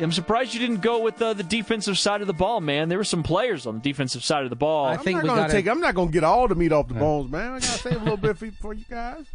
I'm 0.00 0.12
surprised 0.12 0.54
you 0.54 0.60
didn't 0.60 0.80
go 0.80 1.00
with 1.02 1.20
uh, 1.20 1.34
the 1.34 1.42
defensive 1.42 1.98
side 1.98 2.22
of 2.22 2.26
the 2.26 2.32
ball, 2.32 2.60
man. 2.62 2.88
There 2.88 2.96
were 2.98 3.04
some 3.04 3.22
players 3.22 3.66
on 3.66 3.74
the 3.74 3.80
defensive 3.80 4.24
side 4.24 4.44
of 4.44 4.50
the 4.50 4.56
ball. 4.56 4.86
I 4.86 4.94
I'm 4.94 4.98
think 5.00 5.16
not 5.16 5.22
we 5.24 5.28
gonna 5.28 5.40
gotta- 5.42 5.52
take. 5.52 5.68
I'm 5.68 5.80
not 5.80 5.94
going 5.94 6.08
to 6.08 6.12
get 6.12 6.24
all 6.24 6.48
the 6.48 6.54
meat 6.54 6.72
off 6.72 6.88
the 6.88 6.94
bones, 6.94 7.30
man. 7.30 7.50
I 7.52 7.60
got 7.60 7.62
to 7.62 7.68
save 7.68 7.96
a 7.96 7.98
little 7.98 8.16
bit 8.16 8.38
for, 8.38 8.50
for 8.52 8.72
you 8.72 8.84
guys. 8.88 9.26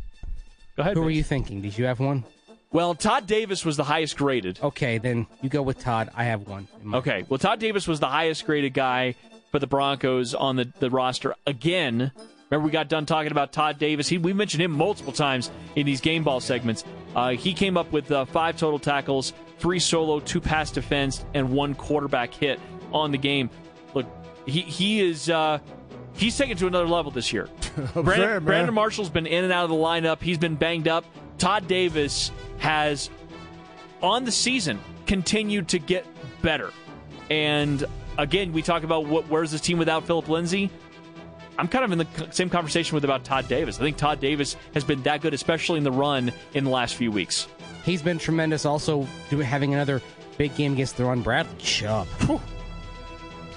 Go 0.75 0.81
ahead. 0.81 0.95
Who 0.95 1.01
were 1.01 1.07
Mace. 1.07 1.17
you 1.17 1.23
thinking? 1.23 1.61
Did 1.61 1.77
you 1.77 1.85
have 1.85 1.99
one? 1.99 2.23
Well, 2.71 2.93
Todd 2.95 3.25
Davis 3.27 3.63
was 3.63 3.77
the 3.77 3.85
highest 3.85 4.17
graded. 4.17 4.59
Okay, 4.61 4.97
then 4.97 5.27
you 5.41 5.49
go 5.49 5.61
with 5.61 5.79
Todd. 5.79 6.09
I 6.13 6.25
have 6.25 6.47
one. 6.47 6.67
Okay. 6.93 7.23
Well, 7.29 7.37
Todd 7.37 7.59
Davis 7.59 7.87
was 7.87 8.01
the 8.01 8.07
highest 8.07 8.45
graded 8.45 8.73
guy 8.73 9.15
for 9.51 9.59
the 9.59 9.67
Broncos 9.67 10.33
on 10.33 10.57
the, 10.57 10.69
the 10.79 10.89
roster. 10.89 11.35
Again, 11.47 12.11
remember 12.49 12.65
we 12.65 12.71
got 12.71 12.89
done 12.89 13.05
talking 13.05 13.31
about 13.31 13.53
Todd 13.53 13.79
Davis. 13.79 14.09
He, 14.09 14.17
we 14.17 14.33
mentioned 14.33 14.61
him 14.61 14.71
multiple 14.71 15.13
times 15.13 15.51
in 15.77 15.85
these 15.85 16.01
game 16.01 16.23
ball 16.25 16.41
segments. 16.41 16.83
Uh, 17.15 17.29
he 17.29 17.53
came 17.53 17.77
up 17.77 17.93
with 17.93 18.11
uh, 18.11 18.25
five 18.25 18.57
total 18.57 18.79
tackles, 18.79 19.31
three 19.59 19.79
solo, 19.79 20.19
two 20.19 20.41
pass 20.41 20.69
defense, 20.71 21.23
and 21.33 21.53
one 21.53 21.75
quarterback 21.75 22.33
hit 22.33 22.59
on 22.91 23.11
the 23.11 23.17
game. 23.17 23.49
Look, 23.93 24.07
he, 24.45 24.61
he 24.61 24.99
is. 24.99 25.29
Uh, 25.29 25.59
He's 26.17 26.37
taken 26.37 26.55
to 26.57 26.67
another 26.67 26.87
level 26.87 27.11
this 27.11 27.33
year. 27.33 27.49
Brandon, 27.75 28.05
saying, 28.05 28.15
man. 28.29 28.43
Brandon 28.45 28.73
Marshall's 28.73 29.09
been 29.09 29.25
in 29.27 29.43
and 29.43 29.51
out 29.51 29.63
of 29.65 29.69
the 29.69 29.75
lineup. 29.75 30.21
He's 30.21 30.37
been 30.37 30.55
banged 30.55 30.87
up. 30.87 31.03
Todd 31.37 31.67
Davis 31.67 32.31
has 32.59 33.09
on 34.01 34.23
the 34.23 34.31
season 34.31 34.79
continued 35.05 35.67
to 35.69 35.79
get 35.79 36.05
better. 36.41 36.71
And 37.29 37.83
again, 38.17 38.53
we 38.53 38.61
talk 38.61 38.83
about 38.83 39.05
what 39.07 39.27
where's 39.29 39.51
this 39.51 39.61
team 39.61 39.77
without 39.77 40.05
Philip 40.05 40.29
Lindsay? 40.29 40.69
I'm 41.57 41.67
kind 41.67 41.85
of 41.85 41.91
in 41.91 41.97
the 41.99 42.27
same 42.31 42.49
conversation 42.49 42.95
with 42.95 43.03
about 43.05 43.23
Todd 43.23 43.47
Davis. 43.47 43.77
I 43.79 43.83
think 43.83 43.97
Todd 43.97 44.19
Davis 44.19 44.57
has 44.73 44.83
been 44.83 45.01
that 45.03 45.21
good, 45.21 45.33
especially 45.33 45.77
in 45.77 45.83
the 45.85 45.91
run 45.91 46.31
in 46.53 46.63
the 46.65 46.69
last 46.69 46.95
few 46.95 47.11
weeks. 47.11 47.47
He's 47.83 48.01
been 48.01 48.17
tremendous. 48.19 48.65
Also, 48.65 49.07
doing 49.29 49.45
having 49.45 49.73
another 49.73 50.01
big 50.37 50.53
game 50.55 50.73
against 50.73 50.97
the 50.97 51.05
run. 51.05 51.21
Bradley 51.21 51.55
Chubb, 51.57 52.07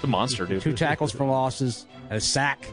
The 0.01 0.07
monster, 0.07 0.45
dude. 0.45 0.61
two 0.61 0.73
tackles 0.73 1.11
for 1.11 1.25
losses, 1.25 1.85
a 2.09 2.21
sack. 2.21 2.65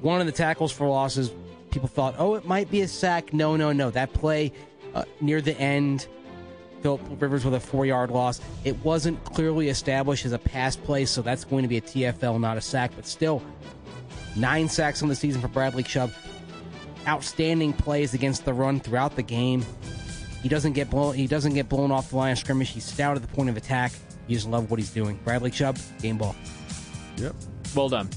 One 0.00 0.20
of 0.20 0.26
the 0.26 0.32
tackles 0.32 0.72
for 0.72 0.88
losses, 0.88 1.30
people 1.70 1.88
thought, 1.88 2.14
oh, 2.18 2.34
it 2.34 2.44
might 2.44 2.70
be 2.70 2.82
a 2.82 2.88
sack. 2.88 3.32
No, 3.32 3.56
no, 3.56 3.72
no. 3.72 3.90
That 3.90 4.12
play 4.12 4.52
uh, 4.94 5.04
near 5.20 5.40
the 5.40 5.58
end, 5.58 6.06
Philip 6.82 7.00
Rivers 7.18 7.44
with 7.44 7.54
a 7.54 7.60
four-yard 7.60 8.10
loss. 8.10 8.40
It 8.64 8.76
wasn't 8.84 9.22
clearly 9.24 9.68
established 9.68 10.26
as 10.26 10.32
a 10.32 10.38
pass 10.38 10.76
play, 10.76 11.04
so 11.04 11.22
that's 11.22 11.44
going 11.44 11.62
to 11.62 11.68
be 11.68 11.78
a 11.78 11.80
TFL, 11.80 12.40
not 12.40 12.56
a 12.56 12.60
sack. 12.60 12.92
But 12.94 13.06
still, 13.06 13.42
nine 14.36 14.68
sacks 14.68 15.02
on 15.02 15.08
the 15.08 15.14
season 15.14 15.40
for 15.40 15.48
Bradley 15.48 15.82
Chubb. 15.82 16.12
Outstanding 17.06 17.72
plays 17.72 18.14
against 18.14 18.44
the 18.44 18.52
run 18.52 18.80
throughout 18.80 19.16
the 19.16 19.22
game. 19.22 19.64
He 20.42 20.48
doesn't 20.48 20.74
get 20.74 20.90
blown. 20.90 21.14
He 21.14 21.26
doesn't 21.26 21.54
get 21.54 21.68
blown 21.68 21.90
off 21.90 22.10
the 22.10 22.16
line 22.16 22.32
of 22.32 22.38
scrimmage. 22.38 22.70
He's 22.70 22.84
stout 22.84 23.16
at 23.16 23.22
the 23.22 23.28
point 23.28 23.48
of 23.48 23.56
attack. 23.56 23.92
You 24.26 24.36
just 24.36 24.48
love 24.48 24.70
what 24.70 24.78
he's 24.78 24.90
doing. 24.90 25.18
Bradley 25.24 25.50
Chubb, 25.50 25.78
game 26.00 26.18
ball. 26.18 26.36
Yep. 27.16 27.34
Well 27.76 27.90
done. 27.90 28.08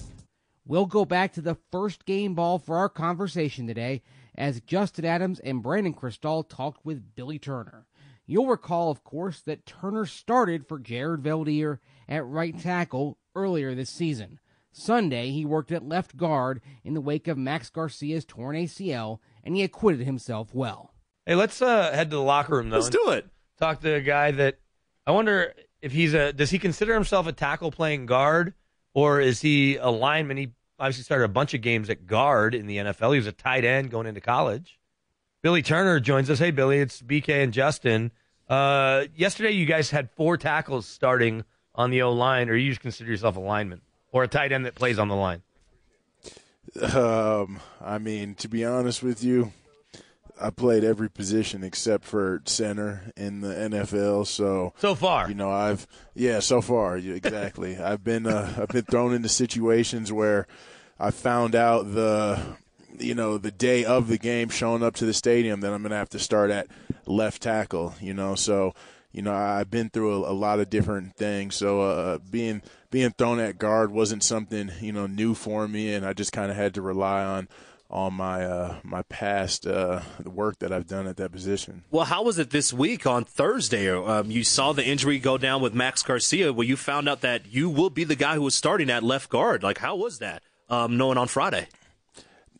We'll 0.65 0.85
go 0.85 1.03
back 1.03 1.33
to 1.33 1.41
the 1.41 1.57
first 1.69 2.05
game 2.05 2.33
ball 2.33 2.59
for 2.59 2.77
our 2.77 2.87
conversation 2.87 3.67
today 3.67 4.03
as 4.33 4.61
Justin 4.61 5.03
Adams 5.03 5.41
and 5.41 5.61
Brandon 5.61 5.93
Krisztal 5.93 6.47
talked 6.47 6.85
with 6.85 7.13
Billy 7.13 7.39
Turner. 7.39 7.85
You'll 8.25 8.47
recall, 8.47 8.89
of 8.89 9.03
course, 9.03 9.41
that 9.41 9.65
Turner 9.65 10.05
started 10.05 10.65
for 10.65 10.79
Jared 10.79 11.23
Veldheer 11.23 11.79
at 12.07 12.25
right 12.25 12.57
tackle 12.57 13.17
earlier 13.35 13.75
this 13.75 13.89
season. 13.89 14.39
Sunday, 14.71 15.31
he 15.31 15.43
worked 15.43 15.73
at 15.73 15.83
left 15.83 16.15
guard 16.15 16.61
in 16.85 16.93
the 16.93 17.01
wake 17.01 17.27
of 17.27 17.37
Max 17.37 17.69
Garcia's 17.69 18.23
torn 18.23 18.55
ACL, 18.55 19.19
and 19.43 19.57
he 19.57 19.63
acquitted 19.63 20.05
himself 20.05 20.53
well. 20.53 20.93
Hey, 21.25 21.35
let's 21.35 21.61
uh, 21.61 21.91
head 21.91 22.11
to 22.11 22.15
the 22.15 22.21
locker 22.21 22.55
room 22.55 22.69
though. 22.69 22.77
Let's 22.77 22.89
do 22.89 23.09
it. 23.09 23.27
Talk 23.59 23.81
to 23.81 23.93
a 23.93 24.01
guy 24.01 24.31
that 24.31 24.59
I 25.05 25.11
wonder 25.11 25.53
if 25.81 25.91
he's 25.91 26.13
a 26.13 26.31
does 26.31 26.49
he 26.49 26.59
consider 26.59 26.93
himself 26.93 27.27
a 27.27 27.33
tackle 27.33 27.71
playing 27.71 28.05
guard 28.05 28.53
or 28.93 29.19
is 29.19 29.41
he 29.41 29.77
a 29.77 29.89
lineman? 29.89 30.37
He 30.37 30.51
obviously 30.79 31.03
started 31.03 31.25
a 31.25 31.29
bunch 31.29 31.53
of 31.53 31.61
games 31.61 31.89
at 31.89 32.05
guard 32.05 32.55
in 32.55 32.67
the 32.67 32.77
NFL. 32.77 33.13
He 33.13 33.19
was 33.19 33.27
a 33.27 33.31
tight 33.31 33.65
end 33.65 33.91
going 33.91 34.07
into 34.07 34.21
college. 34.21 34.79
Billy 35.41 35.61
Turner 35.61 35.99
joins 35.99 36.29
us. 36.29 36.39
Hey, 36.39 36.51
Billy, 36.51 36.79
it's 36.79 37.01
BK 37.01 37.43
and 37.43 37.53
Justin. 37.53 38.11
Uh, 38.49 39.05
yesterday, 39.15 39.51
you 39.51 39.65
guys 39.65 39.89
had 39.89 40.09
four 40.11 40.37
tackles 40.37 40.85
starting 40.85 41.43
on 41.75 41.91
the 41.91 42.01
O 42.01 42.11
line, 42.11 42.49
or 42.49 42.55
you 42.55 42.71
just 42.71 42.81
consider 42.81 43.09
yourself 43.09 43.37
a 43.37 43.39
lineman 43.39 43.81
or 44.11 44.23
a 44.23 44.27
tight 44.27 44.51
end 44.51 44.65
that 44.65 44.75
plays 44.75 44.99
on 44.99 45.07
the 45.07 45.15
line? 45.15 45.41
Um, 46.81 47.59
I 47.81 47.97
mean, 47.99 48.35
to 48.35 48.47
be 48.47 48.65
honest 48.65 49.01
with 49.01 49.23
you, 49.23 49.53
I 50.41 50.49
played 50.49 50.83
every 50.83 51.09
position 51.09 51.63
except 51.63 52.05
for 52.05 52.41
center 52.45 53.11
in 53.17 53.41
the 53.41 53.53
NFL. 53.53 54.27
So 54.27 54.73
so 54.77 54.95
far, 54.95 55.27
you 55.27 55.35
know, 55.35 55.51
I've 55.51 55.87
yeah, 56.15 56.39
so 56.39 56.61
far 56.61 56.97
exactly. 56.97 57.77
I've 57.79 58.03
been 58.03 58.25
uh, 58.25 58.55
I've 58.57 58.69
been 58.69 58.85
thrown 58.85 59.13
into 59.13 59.29
situations 59.29 60.11
where 60.11 60.47
I 60.99 61.11
found 61.11 61.55
out 61.55 61.93
the 61.93 62.57
you 62.97 63.15
know 63.15 63.37
the 63.37 63.51
day 63.51 63.85
of 63.85 64.07
the 64.07 64.17
game, 64.17 64.49
showing 64.49 64.83
up 64.83 64.95
to 64.95 65.05
the 65.05 65.13
stadium, 65.13 65.61
that 65.61 65.73
I'm 65.73 65.81
going 65.81 65.91
to 65.91 65.97
have 65.97 66.09
to 66.09 66.19
start 66.19 66.51
at 66.51 66.67
left 67.05 67.41
tackle. 67.41 67.95
You 67.99 68.13
know, 68.13 68.35
so 68.35 68.73
you 69.11 69.21
know 69.21 69.33
I've 69.33 69.69
been 69.69 69.89
through 69.89 70.25
a, 70.25 70.31
a 70.31 70.33
lot 70.33 70.59
of 70.59 70.69
different 70.69 71.15
things. 71.15 71.55
So 71.55 71.81
uh, 71.81 72.17
being 72.29 72.61
being 72.91 73.11
thrown 73.11 73.39
at 73.39 73.57
guard 73.57 73.91
wasn't 73.91 74.23
something 74.23 74.71
you 74.79 74.91
know 74.91 75.07
new 75.07 75.33
for 75.33 75.67
me, 75.67 75.93
and 75.93 76.05
I 76.05 76.13
just 76.13 76.31
kind 76.31 76.51
of 76.51 76.57
had 76.57 76.73
to 76.75 76.81
rely 76.81 77.23
on 77.23 77.47
on 77.89 78.13
my 78.13 78.45
uh, 78.45 78.75
my 78.83 79.01
past 79.03 79.65
uh, 79.65 80.01
work 80.23 80.59
that 80.59 80.71
I've 80.71 80.87
done 80.87 81.07
at 81.07 81.17
that 81.17 81.31
position. 81.31 81.83
Well, 81.89 82.05
how 82.05 82.23
was 82.23 82.37
it 82.37 82.51
this 82.51 82.71
week 82.71 83.07
on 83.07 83.25
Thursday? 83.25 83.89
Um, 83.89 84.29
you 84.29 84.43
saw 84.43 84.73
the 84.73 84.85
injury 84.85 85.19
go 85.19 85.37
down 85.37 85.61
with 85.61 85.73
Max 85.73 86.03
Garcia, 86.03 86.53
where 86.53 86.67
you 86.67 86.77
found 86.77 87.09
out 87.09 87.21
that 87.21 87.51
you 87.51 87.69
will 87.69 87.89
be 87.89 88.03
the 88.03 88.15
guy 88.15 88.35
who 88.35 88.41
was 88.41 88.55
starting 88.55 88.89
at 88.89 89.03
left 89.03 89.29
guard. 89.29 89.63
Like, 89.63 89.79
how 89.79 89.95
was 89.95 90.19
that? 90.19 90.43
Um, 90.69 90.97
knowing 90.97 91.17
on 91.17 91.27
Friday. 91.27 91.67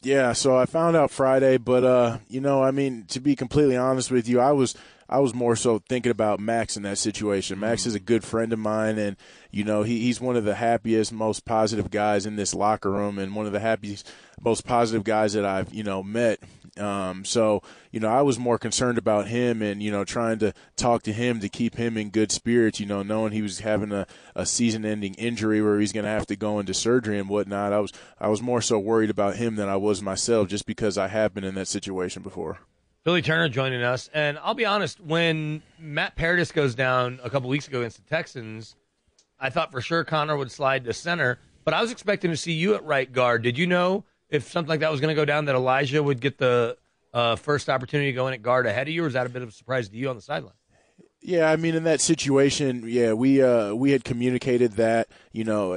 Yeah, 0.02 0.34
so 0.34 0.58
I 0.58 0.66
found 0.66 0.96
out 0.96 1.12
Friday, 1.12 1.58
but 1.58 1.84
uh, 1.84 2.18
you 2.28 2.42
know, 2.42 2.64
I 2.64 2.72
mean, 2.72 3.06
to 3.10 3.20
be 3.20 3.36
completely 3.36 3.78
honest 3.78 4.10
with 4.12 4.28
you, 4.28 4.40
I 4.40 4.54
was 4.54 4.76
I 5.10 5.20
was 5.20 5.34
more 5.34 5.56
so 5.56 5.82
thinking 5.90 6.12
about 6.12 6.40
Max 6.40 6.78
in 6.78 6.84
that 6.84 7.00
situation. 7.00 7.60
Max 7.60 7.88
is 7.88 7.96
a 7.96 8.00
good 8.00 8.24
friend 8.24 8.54
of 8.54 8.60
mine, 8.60 9.00
and 9.00 9.18
you 9.50 9.64
know 9.64 9.82
he, 9.82 10.00
he's 10.02 10.22
one 10.22 10.36
of 10.36 10.46
the 10.46 10.56
happiest, 10.56 11.12
most 11.12 11.46
positive 11.46 11.90
guys 11.90 12.28
in 12.28 12.36
this 12.36 12.54
locker 12.54 12.92
room, 12.92 13.18
and 13.18 13.36
one 13.36 13.48
of 13.48 13.52
the 13.52 13.60
happiest, 13.60 14.10
most 14.40 14.68
positive 14.68 15.04
guys 15.04 15.34
that 15.34 15.46
I've 15.46 15.74
you 15.74 15.84
know 15.84 16.04
met. 16.04 16.40
Um, 16.78 17.26
so 17.26 17.64
you 17.92 18.00
know 18.00 18.08
I 18.08 18.22
was 18.22 18.38
more 18.38 18.60
concerned 18.60 19.00
about 19.00 19.28
him, 19.28 19.64
and 19.64 19.82
you 19.82 19.90
know 19.90 20.06
trying 20.06 20.38
to 20.40 20.54
talk 20.76 21.02
to 21.04 21.14
him 21.14 21.40
to 21.40 21.50
keep 21.50 21.76
him 21.76 21.98
in 21.98 22.12
good 22.12 22.32
spirits. 22.32 22.80
You 22.80 22.86
know, 22.86 23.02
knowing 23.02 23.32
he 23.32 23.42
was 23.42 23.62
having 23.62 23.92
a, 23.92 24.06
a 24.36 24.46
season-ending 24.46 25.16
injury 25.16 25.60
where 25.60 25.80
he's 25.80 25.92
going 25.92 26.06
to 26.06 26.12
have 26.12 26.28
to 26.28 26.36
go 26.36 26.60
into 26.60 26.76
surgery 26.76 27.18
and 27.18 27.28
whatnot. 27.28 27.74
I 27.74 27.80
was 27.80 27.92
I 28.20 28.28
was 28.28 28.44
more 28.44 28.62
so 28.62 28.78
worried 28.78 29.10
about 29.10 29.38
him 29.38 29.56
than 29.56 29.70
I 29.70 29.76
was 29.76 30.04
myself, 30.04 30.50
just 30.50 30.68
because 30.68 31.00
I 31.00 31.08
have 31.08 31.34
been 31.34 31.44
in 31.44 31.56
that 31.56 31.68
situation 31.68 32.22
before. 32.22 32.60
Billy 33.04 33.22
Turner 33.22 33.50
joining 33.50 33.82
us. 33.82 34.10
And 34.14 34.38
I'll 34.40 34.54
be 34.54 34.66
honest, 34.66 35.00
when 35.00 35.62
Matt 35.80 36.16
Paradis 36.16 36.52
goes 36.52 36.76
down 36.76 37.20
a 37.24 37.30
couple 37.30 37.50
weeks 37.50 37.68
ago 37.68 37.80
against 37.80 37.98
the 37.98 38.10
Texans, 38.10 38.76
I 39.40 39.50
thought 39.50 39.72
for 39.72 39.82
sure 39.82 40.04
Connor 40.04 40.36
would 40.38 40.52
slide 40.52 40.86
to 40.86 40.94
center, 40.94 41.40
but 41.64 41.74
I 41.74 41.82
was 41.82 41.92
expecting 41.92 42.32
to 42.32 42.38
see 42.38 42.54
you 42.54 42.76
at 42.76 42.84
right 42.84 43.12
guard. 43.12 43.42
Did 43.42 43.58
you 43.58 43.68
know 43.68 44.04
if 44.30 44.50
something 44.52 44.70
like 44.70 44.82
that 44.82 44.92
was 44.92 45.02
going 45.02 45.16
to 45.16 45.20
go 45.20 45.26
down 45.26 45.46
that 45.46 45.56
Elijah 45.56 46.04
would 46.04 46.20
get 46.20 46.38
the 46.38 46.78
uh, 47.14 47.36
first 47.36 47.70
opportunity 47.70 48.12
to 48.12 48.16
go 48.16 48.28
in 48.28 48.34
at 48.34 48.42
guard 48.42 48.66
ahead 48.66 48.88
of 48.88 48.94
you, 48.94 49.04
or 49.04 49.08
is 49.08 49.14
that 49.14 49.26
a 49.26 49.30
bit 49.30 49.42
of 49.42 49.50
a 49.50 49.52
surprise 49.52 49.90
to 49.90 49.96
you 49.96 50.10
on 50.10 50.16
the 50.16 50.22
sideline? 50.22 50.54
Yeah, 51.22 51.50
I 51.50 51.58
mean, 51.58 51.76
in 51.76 51.84
that 51.84 52.00
situation, 52.00 52.84
yeah, 52.86 53.14
we 53.14 53.42
uh, 53.42 53.74
we 53.74 53.92
had 53.92 54.06
communicated 54.06 54.74
that 54.74 55.10
you 55.34 55.44
know 55.44 55.74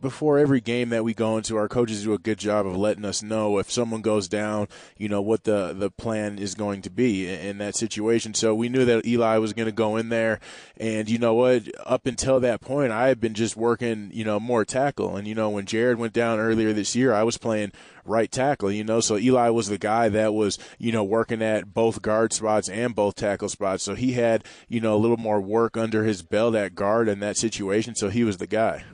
before 0.00 0.38
every 0.38 0.60
game 0.60 0.90
that 0.90 1.04
we 1.04 1.14
go 1.14 1.36
into, 1.36 1.56
our 1.56 1.68
coaches 1.68 2.04
do 2.04 2.12
a 2.12 2.18
good 2.18 2.38
job 2.38 2.66
of 2.66 2.76
letting 2.76 3.04
us 3.04 3.22
know 3.22 3.58
if 3.58 3.70
someone 3.70 4.02
goes 4.02 4.28
down, 4.28 4.68
you 4.96 5.08
know, 5.08 5.20
what 5.20 5.44
the, 5.44 5.72
the 5.76 5.90
plan 5.90 6.38
is 6.38 6.54
going 6.54 6.82
to 6.82 6.90
be 6.90 7.26
in, 7.26 7.40
in 7.40 7.58
that 7.58 7.74
situation. 7.76 8.34
So 8.34 8.54
we 8.54 8.68
knew 8.68 8.84
that 8.84 9.06
Eli 9.06 9.38
was 9.38 9.52
going 9.52 9.66
to 9.66 9.72
go 9.72 9.96
in 9.96 10.08
there. 10.08 10.40
And 10.76 11.08
you 11.08 11.18
know 11.18 11.34
what? 11.34 11.68
Up 11.84 12.06
until 12.06 12.40
that 12.40 12.60
point, 12.60 12.92
I 12.92 13.08
had 13.08 13.20
been 13.20 13.34
just 13.34 13.56
working, 13.56 14.10
you 14.12 14.24
know, 14.24 14.38
more 14.38 14.64
tackle. 14.64 15.16
And, 15.16 15.26
you 15.26 15.34
know, 15.34 15.50
when 15.50 15.66
Jared 15.66 15.98
went 15.98 16.12
down 16.12 16.38
earlier 16.38 16.72
this 16.72 16.94
year, 16.94 17.12
I 17.12 17.22
was 17.22 17.38
playing 17.38 17.72
right 18.04 18.30
tackle, 18.30 18.70
you 18.70 18.84
know. 18.84 19.00
So 19.00 19.16
Eli 19.16 19.48
was 19.48 19.68
the 19.68 19.78
guy 19.78 20.08
that 20.10 20.34
was, 20.34 20.58
you 20.78 20.92
know, 20.92 21.04
working 21.04 21.42
at 21.42 21.74
both 21.74 22.02
guard 22.02 22.32
spots 22.32 22.68
and 22.68 22.94
both 22.94 23.14
tackle 23.14 23.48
spots. 23.48 23.82
So 23.82 23.94
he 23.94 24.12
had, 24.12 24.44
you 24.68 24.80
know, 24.80 24.94
a 24.94 24.98
little 24.98 25.16
more 25.16 25.40
work 25.40 25.76
under 25.76 26.04
his 26.04 26.22
belt 26.22 26.54
at 26.54 26.74
guard 26.74 27.08
in 27.08 27.20
that 27.20 27.36
situation. 27.36 27.94
So 27.94 28.08
he 28.08 28.24
was 28.24 28.36
the 28.36 28.46
guy. 28.46 28.84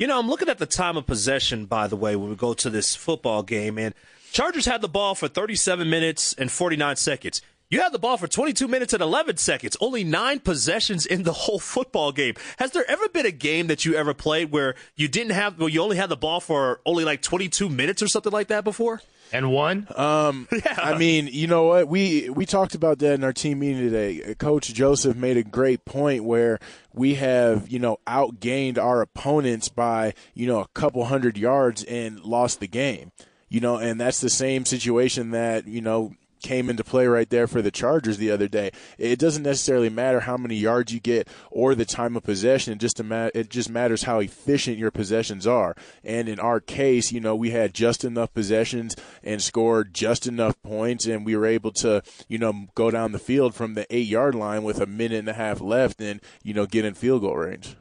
You 0.00 0.06
know, 0.06 0.18
I'm 0.18 0.30
looking 0.30 0.48
at 0.48 0.56
the 0.56 0.64
time 0.64 0.96
of 0.96 1.04
possession, 1.04 1.66
by 1.66 1.86
the 1.86 1.94
way, 1.94 2.16
when 2.16 2.30
we 2.30 2.34
go 2.34 2.54
to 2.54 2.70
this 2.70 2.96
football 2.96 3.42
game, 3.42 3.76
and 3.76 3.94
Chargers 4.32 4.64
had 4.64 4.80
the 4.80 4.88
ball 4.88 5.14
for 5.14 5.28
37 5.28 5.90
minutes 5.90 6.32
and 6.32 6.50
49 6.50 6.96
seconds. 6.96 7.42
You 7.70 7.80
had 7.80 7.92
the 7.92 8.00
ball 8.00 8.16
for 8.16 8.26
22 8.26 8.66
minutes 8.66 8.92
and 8.94 9.00
11 9.00 9.36
seconds. 9.36 9.76
Only 9.80 10.02
nine 10.02 10.40
possessions 10.40 11.06
in 11.06 11.22
the 11.22 11.32
whole 11.44 11.60
football 11.60 12.10
game. 12.10 12.34
Has 12.58 12.72
there 12.72 12.84
ever 12.90 13.08
been 13.08 13.26
a 13.26 13.30
game 13.30 13.68
that 13.68 13.84
you 13.84 13.94
ever 13.94 14.12
played 14.12 14.50
where 14.50 14.74
you 14.96 15.06
didn't 15.06 15.30
have, 15.30 15.56
well, 15.56 15.68
you 15.68 15.80
only 15.80 15.96
had 15.96 16.08
the 16.08 16.16
ball 16.16 16.40
for 16.40 16.80
only 16.84 17.04
like 17.04 17.22
22 17.22 17.68
minutes 17.68 18.02
or 18.02 18.08
something 18.08 18.32
like 18.32 18.48
that 18.48 18.64
before? 18.64 19.00
And 19.32 19.52
one. 19.52 19.86
Um, 19.94 20.48
yeah. 20.52 20.78
I 20.82 20.98
mean, 20.98 21.28
you 21.30 21.46
know 21.46 21.66
what? 21.66 21.86
We 21.86 22.28
we 22.30 22.44
talked 22.44 22.74
about 22.74 22.98
that 22.98 23.14
in 23.14 23.22
our 23.22 23.32
team 23.32 23.60
meeting 23.60 23.88
today. 23.88 24.34
Coach 24.34 24.74
Joseph 24.74 25.16
made 25.16 25.36
a 25.36 25.44
great 25.44 25.84
point 25.84 26.24
where 26.24 26.58
we 26.92 27.14
have 27.14 27.68
you 27.68 27.78
know 27.78 27.98
outgained 28.08 28.78
our 28.78 29.00
opponents 29.00 29.68
by 29.68 30.14
you 30.34 30.48
know 30.48 30.58
a 30.58 30.66
couple 30.74 31.04
hundred 31.04 31.38
yards 31.38 31.84
and 31.84 32.18
lost 32.24 32.58
the 32.58 32.66
game. 32.66 33.12
You 33.48 33.60
know, 33.60 33.76
and 33.76 34.00
that's 34.00 34.20
the 34.20 34.30
same 34.30 34.64
situation 34.64 35.30
that 35.30 35.68
you 35.68 35.80
know 35.80 36.14
came 36.40 36.70
into 36.70 36.84
play 36.84 37.06
right 37.06 37.28
there 37.28 37.46
for 37.46 37.62
the 37.62 37.70
Chargers 37.70 38.18
the 38.18 38.30
other 38.30 38.48
day. 38.48 38.70
It 38.98 39.18
doesn't 39.18 39.42
necessarily 39.42 39.88
matter 39.88 40.20
how 40.20 40.36
many 40.36 40.56
yards 40.56 40.92
you 40.92 41.00
get 41.00 41.28
or 41.50 41.74
the 41.74 41.84
time 41.84 42.16
of 42.16 42.22
possession. 42.22 42.72
It 42.72 42.78
just 42.78 43.00
it 43.00 43.50
just 43.50 43.70
matters 43.70 44.04
how 44.04 44.20
efficient 44.20 44.78
your 44.78 44.90
possessions 44.90 45.46
are. 45.46 45.74
And 46.04 46.28
in 46.28 46.40
our 46.40 46.60
case, 46.60 47.12
you 47.12 47.20
know, 47.20 47.36
we 47.36 47.50
had 47.50 47.74
just 47.74 48.04
enough 48.04 48.32
possessions 48.34 48.96
and 49.22 49.42
scored 49.42 49.94
just 49.94 50.26
enough 50.26 50.60
points, 50.62 51.06
and 51.06 51.24
we 51.24 51.36
were 51.36 51.46
able 51.46 51.72
to, 51.72 52.02
you 52.28 52.38
know, 52.38 52.66
go 52.74 52.90
down 52.90 53.12
the 53.12 53.18
field 53.18 53.54
from 53.54 53.74
the 53.74 53.86
eight 53.94 54.06
yard 54.06 54.34
line 54.34 54.62
with 54.62 54.80
a 54.80 54.86
minute 54.86 55.18
and 55.18 55.28
a 55.28 55.34
half 55.34 55.60
left, 55.60 56.00
and 56.00 56.20
you 56.42 56.54
know, 56.54 56.66
get 56.66 56.84
in 56.84 56.94
field 56.94 57.22
goal 57.22 57.36
range. 57.36 57.76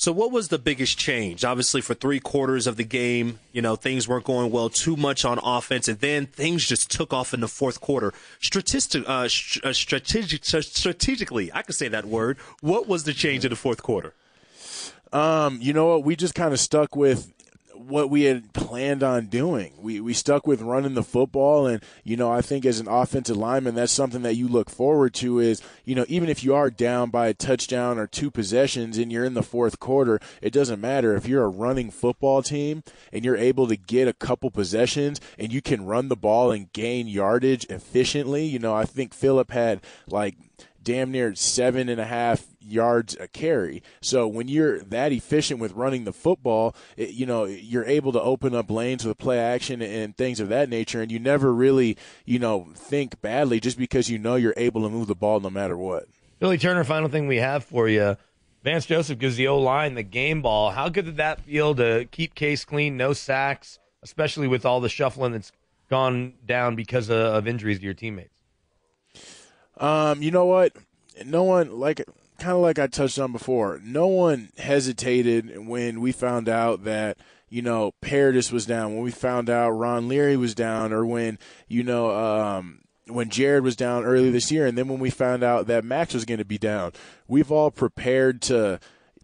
So, 0.00 0.12
what 0.12 0.32
was 0.32 0.48
the 0.48 0.58
biggest 0.58 0.96
change? 0.96 1.44
Obviously, 1.44 1.82
for 1.82 1.92
three 1.92 2.20
quarters 2.20 2.66
of 2.66 2.78
the 2.78 2.84
game, 2.84 3.38
you 3.52 3.60
know, 3.60 3.76
things 3.76 4.08
weren't 4.08 4.24
going 4.24 4.50
well 4.50 4.70
too 4.70 4.96
much 4.96 5.26
on 5.26 5.38
offense, 5.42 5.88
and 5.88 5.98
then 5.98 6.24
things 6.24 6.66
just 6.66 6.90
took 6.90 7.12
off 7.12 7.34
in 7.34 7.40
the 7.40 7.48
fourth 7.48 7.82
quarter. 7.82 8.14
Uh, 8.56 8.64
uh 9.10 9.28
strategic, 9.28 10.42
strategically, 10.42 11.52
I 11.52 11.60
could 11.60 11.74
say 11.74 11.88
that 11.88 12.06
word. 12.06 12.38
What 12.62 12.88
was 12.88 13.04
the 13.04 13.12
change 13.12 13.44
in 13.44 13.50
the 13.50 13.56
fourth 13.56 13.82
quarter? 13.82 14.14
Um, 15.12 15.58
you 15.60 15.74
know 15.74 15.88
what? 15.88 16.04
We 16.04 16.16
just 16.16 16.34
kind 16.34 16.54
of 16.54 16.60
stuck 16.60 16.96
with 16.96 17.30
what 17.88 18.10
we 18.10 18.22
had 18.22 18.52
planned 18.52 19.02
on 19.02 19.26
doing. 19.26 19.72
We 19.80 20.00
we 20.00 20.12
stuck 20.12 20.46
with 20.46 20.60
running 20.60 20.94
the 20.94 21.02
football, 21.02 21.66
and 21.66 21.82
you 22.04 22.16
know 22.16 22.30
I 22.30 22.42
think 22.42 22.64
as 22.64 22.80
an 22.80 22.88
offensive 22.88 23.36
lineman, 23.36 23.74
that's 23.74 23.92
something 23.92 24.22
that 24.22 24.36
you 24.36 24.48
look 24.48 24.70
forward 24.70 25.14
to. 25.14 25.38
Is 25.38 25.62
you 25.84 25.94
know 25.94 26.04
even 26.08 26.28
if 26.28 26.44
you 26.44 26.54
are 26.54 26.70
down 26.70 27.10
by 27.10 27.28
a 27.28 27.34
touchdown 27.34 27.98
or 27.98 28.06
two 28.06 28.30
possessions 28.30 28.98
and 28.98 29.10
you're 29.10 29.24
in 29.24 29.34
the 29.34 29.42
fourth 29.42 29.80
quarter, 29.80 30.20
it 30.42 30.52
doesn't 30.52 30.80
matter 30.80 31.14
if 31.14 31.26
you're 31.26 31.44
a 31.44 31.48
running 31.48 31.90
football 31.90 32.42
team 32.42 32.82
and 33.12 33.24
you're 33.24 33.36
able 33.36 33.66
to 33.66 33.76
get 33.76 34.08
a 34.08 34.12
couple 34.12 34.50
possessions 34.50 35.20
and 35.38 35.52
you 35.52 35.62
can 35.62 35.86
run 35.86 36.08
the 36.08 36.16
ball 36.16 36.50
and 36.50 36.72
gain 36.72 37.06
yardage 37.06 37.64
efficiently. 37.70 38.44
You 38.44 38.58
know 38.58 38.74
I 38.74 38.84
think 38.84 39.14
Philip 39.14 39.50
had 39.50 39.80
like 40.06 40.36
damn 40.82 41.10
near 41.10 41.34
seven 41.34 41.88
and 41.88 42.00
a 42.00 42.04
half 42.04 42.46
yards 42.60 43.16
a 43.18 43.28
carry. 43.28 43.82
So 44.00 44.26
when 44.26 44.48
you're 44.48 44.80
that 44.80 45.12
efficient 45.12 45.60
with 45.60 45.72
running 45.72 46.04
the 46.04 46.12
football, 46.12 46.74
it, 46.96 47.10
you 47.10 47.26
know, 47.26 47.44
you're 47.44 47.84
able 47.84 48.12
to 48.12 48.20
open 48.20 48.54
up 48.54 48.70
lanes 48.70 49.04
with 49.04 49.18
play 49.18 49.38
action 49.38 49.82
and 49.82 50.16
things 50.16 50.40
of 50.40 50.48
that 50.48 50.68
nature. 50.68 51.02
And 51.02 51.10
you 51.10 51.18
never 51.18 51.52
really, 51.52 51.96
you 52.24 52.38
know, 52.38 52.68
think 52.74 53.20
badly 53.20 53.60
just 53.60 53.78
because 53.78 54.08
you 54.08 54.18
know 54.18 54.36
you're 54.36 54.54
able 54.56 54.82
to 54.82 54.88
move 54.88 55.06
the 55.06 55.14
ball 55.14 55.40
no 55.40 55.50
matter 55.50 55.76
what. 55.76 56.06
Billy 56.38 56.58
Turner, 56.58 56.84
final 56.84 57.08
thing 57.08 57.26
we 57.26 57.38
have 57.38 57.64
for 57.64 57.88
you. 57.88 58.16
Vance 58.62 58.86
Joseph 58.86 59.18
gives 59.18 59.36
the 59.36 59.48
O 59.48 59.58
line 59.58 59.94
the 59.94 60.02
game 60.02 60.42
ball. 60.42 60.70
How 60.70 60.88
good 60.88 61.06
did 61.06 61.16
that 61.16 61.40
feel 61.40 61.74
to 61.76 62.06
keep 62.10 62.34
Case 62.34 62.64
clean, 62.64 62.96
no 62.96 63.12
sacks, 63.12 63.78
especially 64.02 64.48
with 64.48 64.66
all 64.66 64.80
the 64.80 64.88
shuffling 64.88 65.32
that's 65.32 65.52
gone 65.88 66.34
down 66.44 66.76
because 66.76 67.08
of, 67.08 67.16
of 67.16 67.48
injuries 67.48 67.78
to 67.78 67.84
your 67.84 67.94
teammates? 67.94 68.39
Um, 69.80 70.22
you 70.22 70.30
know 70.30 70.44
what? 70.44 70.74
No 71.24 71.42
one 71.42 71.80
like 71.80 72.04
kind 72.38 72.52
of 72.52 72.62
like 72.62 72.78
I 72.78 72.86
touched 72.86 73.18
on 73.18 73.32
before. 73.32 73.80
No 73.82 74.06
one 74.06 74.50
hesitated 74.58 75.66
when 75.66 76.00
we 76.00 76.12
found 76.12 76.48
out 76.48 76.84
that 76.84 77.16
you 77.48 77.62
know 77.62 77.92
Paradis 78.00 78.52
was 78.52 78.66
down. 78.66 78.94
When 78.94 79.02
we 79.02 79.10
found 79.10 79.48
out 79.48 79.70
Ron 79.70 80.06
Leary 80.06 80.36
was 80.36 80.54
down, 80.54 80.92
or 80.92 81.04
when 81.06 81.38
you 81.66 81.82
know 81.82 82.10
um, 82.10 82.82
when 83.06 83.30
Jared 83.30 83.64
was 83.64 83.74
down 83.74 84.04
early 84.04 84.30
this 84.30 84.52
year, 84.52 84.66
and 84.66 84.76
then 84.76 84.86
when 84.86 85.00
we 85.00 85.10
found 85.10 85.42
out 85.42 85.66
that 85.66 85.84
Max 85.84 86.12
was 86.12 86.26
going 86.26 86.38
to 86.38 86.44
be 86.44 86.58
down, 86.58 86.92
we've 87.26 87.50
all 87.50 87.70
prepared 87.70 88.42
to 88.42 88.78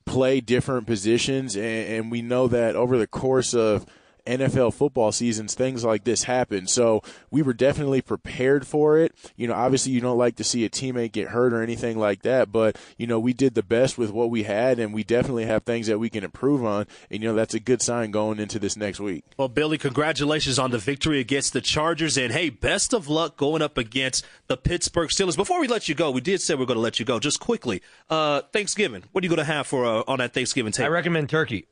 play 0.07 0.41
different 0.41 0.87
positions, 0.87 1.55
and, 1.55 1.65
and 1.65 2.11
we 2.11 2.23
know 2.23 2.49
that 2.49 2.77
over 2.77 2.97
the 2.97 3.07
course 3.07 3.55
of 3.55 3.85
NFL 4.27 4.75
football 4.75 5.13
seasons, 5.13 5.55
things 5.55 5.85
like 5.85 6.05
this 6.05 6.25
happen. 6.25 6.67
So 6.67 7.03
we 7.31 7.43
were 7.43 7.55
definitely 7.55 8.03
prepared 8.03 8.67
for 8.67 8.99
it. 8.99 9.15
You 9.37 9.49
know, 9.49 9.55
obviously 9.55 9.93
you 9.93 10.01
don't 10.01 10.19
like 10.19 10.37
to 10.37 10.45
see 10.45 10.65
a 10.65 10.71
teammate 10.71 11.13
get 11.13 11.29
hurt 11.29 11.53
or 11.53 11.63
anything 11.63 11.99
like 11.99 12.23
that, 12.23 12.53
but 12.53 12.77
you 12.99 13.07
know, 13.07 13.19
we 13.19 13.33
did 13.33 13.55
the 13.55 13.63
best 13.63 13.97
with 13.97 14.11
what 14.11 14.31
we 14.31 14.43
had 14.43 14.79
and 14.79 14.93
we 14.93 15.05
definitely 15.05 15.47
have 15.47 15.65
things 15.65 15.87
that 15.87 15.99
we 15.99 16.11
can 16.11 16.25
improve 16.25 16.65
on. 16.65 16.87
And 17.11 17.23
you 17.23 17.29
know, 17.29 17.35
that's 17.35 17.55
a 17.55 17.61
good 17.61 17.83
sign 17.83 18.11
going 18.11 18.39
into 18.39 18.59
this 18.59 18.77
next 18.77 19.01
week. 19.01 19.25
Well, 19.37 19.49
Billy, 19.49 19.79
congratulations 19.79 20.59
on 20.59 20.71
the 20.71 20.79
victory 20.79 21.21
against 21.21 21.53
the 21.53 21.61
Chargers 21.61 22.17
and 22.19 22.33
hey, 22.33 22.51
best 22.51 22.93
of 22.93 23.09
luck 23.09 23.37
going 23.37 23.63
up 23.63 23.79
against 23.79 24.25
the 24.47 24.57
Pittsburgh 24.57 25.11
Steelers. 25.11 25.37
Before 25.37 25.61
we 25.61 25.69
let 25.69 25.89
you 25.89 25.95
go, 25.95 26.11
we 26.11 26.21
did 26.21 26.41
say 26.41 26.55
we 26.55 26.65
are 26.65 26.67
going 26.67 26.77
to 26.77 26.83
let 26.83 26.99
you 26.99 27.05
go. 27.05 27.19
Just 27.19 27.41
quickly, 27.41 27.83
uh, 28.11 28.43
Thanksgiving. 28.53 29.05
What 29.13 29.23
are 29.23 29.27
you 29.27 29.31
going 29.31 29.39
to 29.39 29.53
have 29.53 29.67
for 29.67 29.85
uh, 29.85 30.03
on 30.07 30.19
that 30.19 30.35
Thanksgiving 30.35 30.73
table? 30.73 30.87
I 30.87 30.91
recommend 30.91 31.31
turkey. 31.31 31.67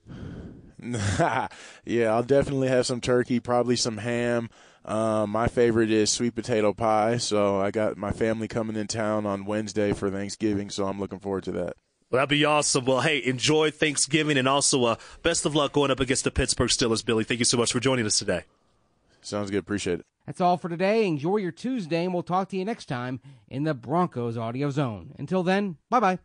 yeah, 1.85 2.15
I'll 2.15 2.23
definitely 2.23 2.69
have 2.69 2.87
some 2.87 3.01
turkey, 3.01 3.41
probably 3.41 3.77
some 3.77 3.99
ham. 3.99 4.51
Um, 4.85 5.31
my 5.31 5.49
favorite 5.49 5.91
is 5.91 6.11
sweet 6.11 6.35
potato 6.35 6.73
pie. 6.73 7.17
So 7.17 7.61
I 7.61 7.71
got 7.71 7.97
my 7.97 8.13
family 8.13 8.49
coming 8.49 8.77
in 8.77 8.87
town 8.87 9.27
on 9.27 9.47
Wednesday 9.47 9.93
for 9.93 10.11
Thanksgiving, 10.11 10.71
so 10.71 10.87
I'm 10.87 11.01
looking 11.01 11.19
forward 11.19 11.45
to 11.45 11.53
that. 11.53 11.77
Well, 12.11 12.21
that'd 12.21 12.29
be 12.29 12.45
awesome. 12.45 12.85
Well, 12.85 13.01
hey, 13.01 13.23
enjoy 13.25 13.71
Thanksgiving 13.71 14.39
and 14.39 14.47
also 14.47 14.85
uh, 14.85 14.97
best 15.23 15.47
of 15.47 15.55
luck 15.55 15.73
going 15.73 15.91
up 15.91 16.01
against 16.01 16.25
the 16.25 16.31
Pittsburgh 16.31 16.69
Steelers, 16.69 17.05
Billy. 17.05 17.25
Thank 17.25 17.41
you 17.41 17.45
so 17.45 17.57
much 17.57 17.73
for 17.73 17.81
joining 17.81 18.07
us 18.07 18.19
today. 18.19 18.43
Sounds 19.21 19.51
good. 19.51 19.59
Appreciate 19.59 20.01
it. 20.01 20.07
That's 20.27 20.41
all 20.41 20.57
for 20.57 20.69
today. 20.69 21.07
Enjoy 21.07 21.39
your 21.39 21.51
Tuesday, 21.51 22.05
and 22.05 22.15
we'll 22.15 22.23
talk 22.23 22.51
to 22.51 22.57
you 22.57 22.65
next 22.65 22.87
time 22.87 23.21
in 23.49 23.65
the 23.65 23.75
Broncos 23.75 24.37
Audio 24.37 24.71
Zone. 24.71 25.15
Until 25.19 25.43
then, 25.43 25.77
bye 25.91 26.01
bye. 26.01 26.19